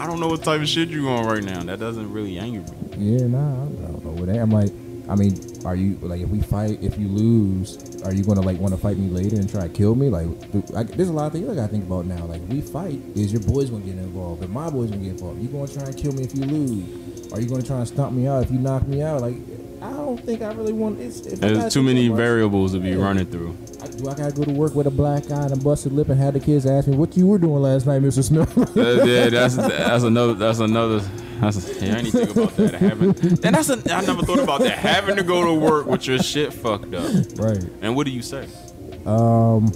[0.00, 1.62] I don't know what type of shit you on right now.
[1.64, 3.16] That doesn't really anger me.
[3.16, 4.38] Yeah, nah, I don't know what that.
[4.38, 4.70] I'm like,
[5.08, 5.34] I mean,
[5.68, 8.80] are you like if we fight, if you lose, are you gonna like want to
[8.80, 10.08] fight me later and try to kill me?
[10.08, 10.26] Like,
[10.74, 12.24] I, there's a lot of things I gotta think about now.
[12.24, 14.42] Like, we fight, is your boys gonna get involved?
[14.42, 17.32] If my boys gonna get involved, you gonna try and kill me if you lose?
[17.34, 19.20] Are you gonna try and stomp me out if you knock me out?
[19.20, 19.36] Like,
[19.82, 21.00] I don't think I really want.
[21.00, 22.96] It's, There's too many variables to be Yeah.
[22.96, 23.54] running through.
[23.82, 26.08] I, do I gotta go to work with a black eye and a busted lip
[26.08, 28.24] and have the kids ask me what you were doing last night, Mr.
[28.24, 28.56] Smith?
[28.58, 31.02] Uh, yeah, that's that's another that's another.
[31.40, 32.74] That's yeah, I didn't think about that.
[32.74, 33.10] Having
[33.44, 34.78] and that's a, I never thought about that.
[34.78, 37.10] Having to go to work with your shit fucked up.
[37.36, 37.62] right.
[37.82, 38.48] And what do you say?
[39.06, 39.66] Um,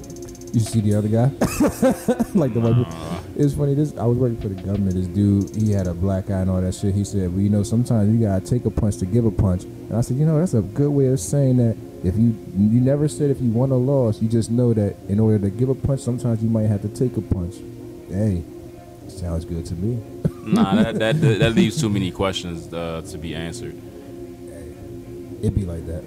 [0.52, 1.24] you see the other guy,
[2.34, 2.84] like the people.
[2.86, 3.74] Uh, It's funny.
[3.74, 4.94] This I was working for the government.
[4.94, 6.94] This dude, he had a black eye and all that shit.
[6.94, 9.62] He said, "Well, you know, sometimes you gotta take a punch to give a punch."
[9.64, 11.76] And I said, "You know, that's a good way of saying that.
[12.04, 15.20] If you you never said if you won or lost, you just know that in
[15.20, 17.54] order to give a punch, sometimes you might have to take a punch."
[18.10, 18.42] Hey,
[19.08, 20.02] sounds good to me.
[20.45, 23.74] Nah, that, that that leaves too many questions uh, to be answered.
[25.40, 26.05] It'd be like that.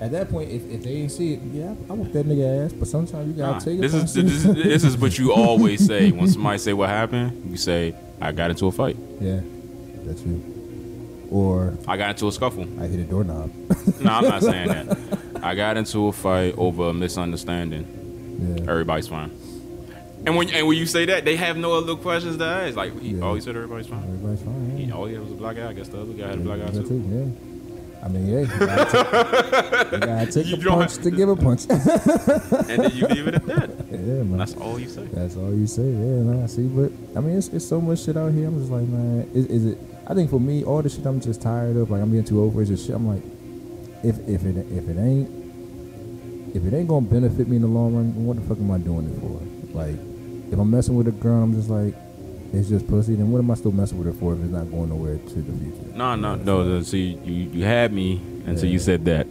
[0.00, 2.72] At that point, if, if they ain't see it, yeah, I whoop that nigga ass.
[2.72, 5.32] But sometimes you gotta Nah, take a this is this, is- this is what you
[5.44, 7.50] always say when somebody say what happened.
[7.50, 8.96] You say I got into a fight.
[9.20, 9.40] yeah,
[10.04, 10.42] that's true.
[11.30, 12.66] Or I got into a scuffle.
[12.80, 13.50] I hit a doorknob.
[14.00, 14.96] No, I'm not saying that.
[15.42, 17.84] I got into a fight over a misunderstanding.
[18.40, 18.70] yeah.
[18.70, 19.30] Everybody's fine.
[20.26, 22.76] And when and when you say that, they have no other questions to ask.
[22.76, 23.24] Like, he, Yeah.
[23.24, 24.02] oh, he said everybody's fine.
[24.02, 24.76] Everybody's fine.
[24.76, 24.94] He, Yeah.
[24.94, 25.68] oh, yeah, it was a black guy.
[25.68, 27.02] I guess the other guy had a black eye That too.
[27.08, 28.04] Yeah.
[28.04, 28.40] I mean, yeah.
[28.40, 31.66] You gotta take, you gotta take You a punch have- to give a punch.
[32.68, 33.70] And then you leave it at that.
[33.90, 34.36] yeah, man.
[34.38, 35.04] That's all you say.
[35.12, 35.82] That's all you say.
[35.82, 38.46] Yeah, nah, see, but I mean, it's, it's so much shit out here.
[38.46, 39.78] I'm just like, man, is, is it?
[40.06, 41.90] I think for me, all the shit I'm just tired of.
[41.90, 42.60] Like, I'm getting too over.
[42.60, 42.94] It's just shit.
[42.94, 43.22] I'm like,
[44.04, 45.28] if if it if it ain't
[46.54, 48.78] if it ain't gonna benefit me in the long run, what the fuck am I
[48.78, 49.40] doing it for?
[49.72, 49.96] Like,
[50.52, 51.94] if I'm messing with a girl, I'm just like,
[52.52, 53.14] it's just pussy.
[53.14, 55.34] Then what am I still messing with her for if it's not going nowhere to
[55.34, 55.96] the future?
[55.96, 56.64] No, no, no.
[56.64, 59.26] no, See, you you had me until you said that.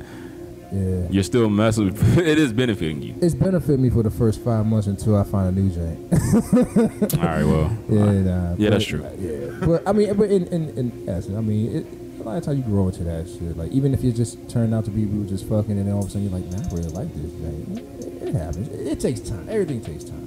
[0.72, 1.08] Yeah.
[1.10, 1.86] You're still messing.
[1.86, 3.16] With, it is benefiting you.
[3.22, 7.18] It's benefit me for the first five months until I find a new joint.
[7.18, 7.44] All right.
[7.44, 7.78] Well.
[7.90, 8.16] yeah, right.
[8.18, 9.04] nah, Yeah, that's true.
[9.04, 12.44] Uh, yeah, but I mean, but in in, in essence, I mean, it, lot of
[12.44, 13.58] times you grow into that shit.
[13.58, 15.94] Like even if you just turned out to be we were just fucking, and then
[15.94, 17.32] all of a sudden you're like, man, I really like this.
[17.32, 18.68] It, it happens.
[18.70, 19.48] It, it takes time.
[19.50, 20.27] Everything takes time.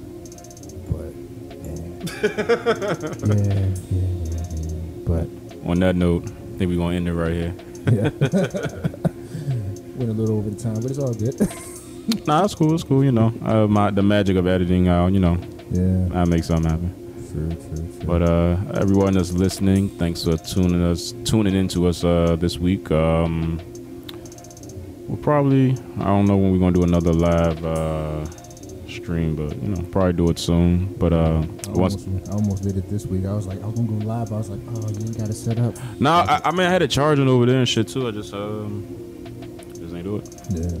[2.05, 3.69] But yeah.
[5.05, 5.27] But
[5.69, 7.53] On that note, I think we're gonna end it right here.
[7.91, 8.01] yeah,
[9.95, 11.35] went a little over the time, but it's all good.
[12.27, 12.73] Nah, it's cool.
[12.73, 13.03] It's cool.
[13.03, 14.89] You know, uh, my the magic of editing.
[14.89, 15.37] Uh, you know,
[15.69, 16.91] yeah, I make something happen.
[17.31, 18.05] true, true, true.
[18.07, 22.89] But uh, everyone that's listening, thanks for tuning us, tuning into us uh, this week.
[22.91, 23.61] Um,
[25.07, 28.25] we'll probably, I don't know when we're gonna do another live uh,
[28.91, 30.93] stream, but you know, probably do it soon.
[30.95, 33.25] But uh, I almost, I almost did it this week.
[33.25, 34.31] I was like, I was gonna go live.
[34.31, 35.75] I was like, oh, you ain't got to set up.
[35.99, 38.07] no, I, I mean, I had it charging over there and shit too.
[38.07, 38.85] I just um,
[39.75, 40.35] just ain't do it.
[40.49, 40.79] Yeah.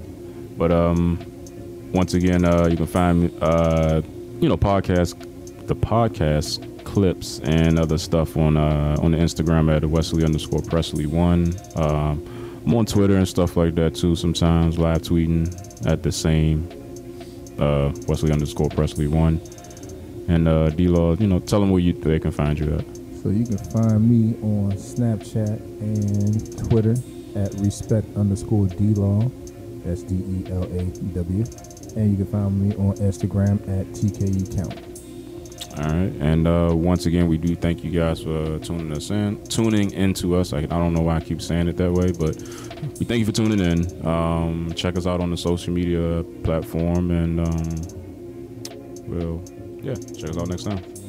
[0.57, 1.19] But um,
[1.93, 4.01] once again, uh, you can find me uh,
[4.39, 5.17] you know, podcast,
[5.67, 11.05] the podcast clips and other stuff on uh on the Instagram at Wesley underscore Presley
[11.05, 11.53] one.
[11.75, 12.25] Um,
[12.65, 14.15] I'm on Twitter and stuff like that too.
[14.15, 16.67] Sometimes live tweeting at the same
[17.61, 19.39] uh Wesley underscore Presley one.
[20.27, 22.85] And uh, D-Law, you know, tell them where you they can find you at.
[23.21, 26.95] So you can find me on Snapchat and Twitter
[27.35, 29.29] at respect underscore D Law.
[29.83, 31.43] That's D E L A W.
[31.95, 34.90] And you can find me on Instagram at TKU Count.
[35.77, 39.41] All right, and uh, once again, we do thank you guys for tuning us in,
[39.45, 40.51] tuning into us.
[40.51, 42.35] I, I don't know why I keep saying it that way, but
[42.99, 44.05] we thank you for tuning in.
[44.05, 49.41] Um, check us out on the social media platform, and um, we'll
[49.81, 50.49] yeah, check us out.
[50.49, 51.00] Next time.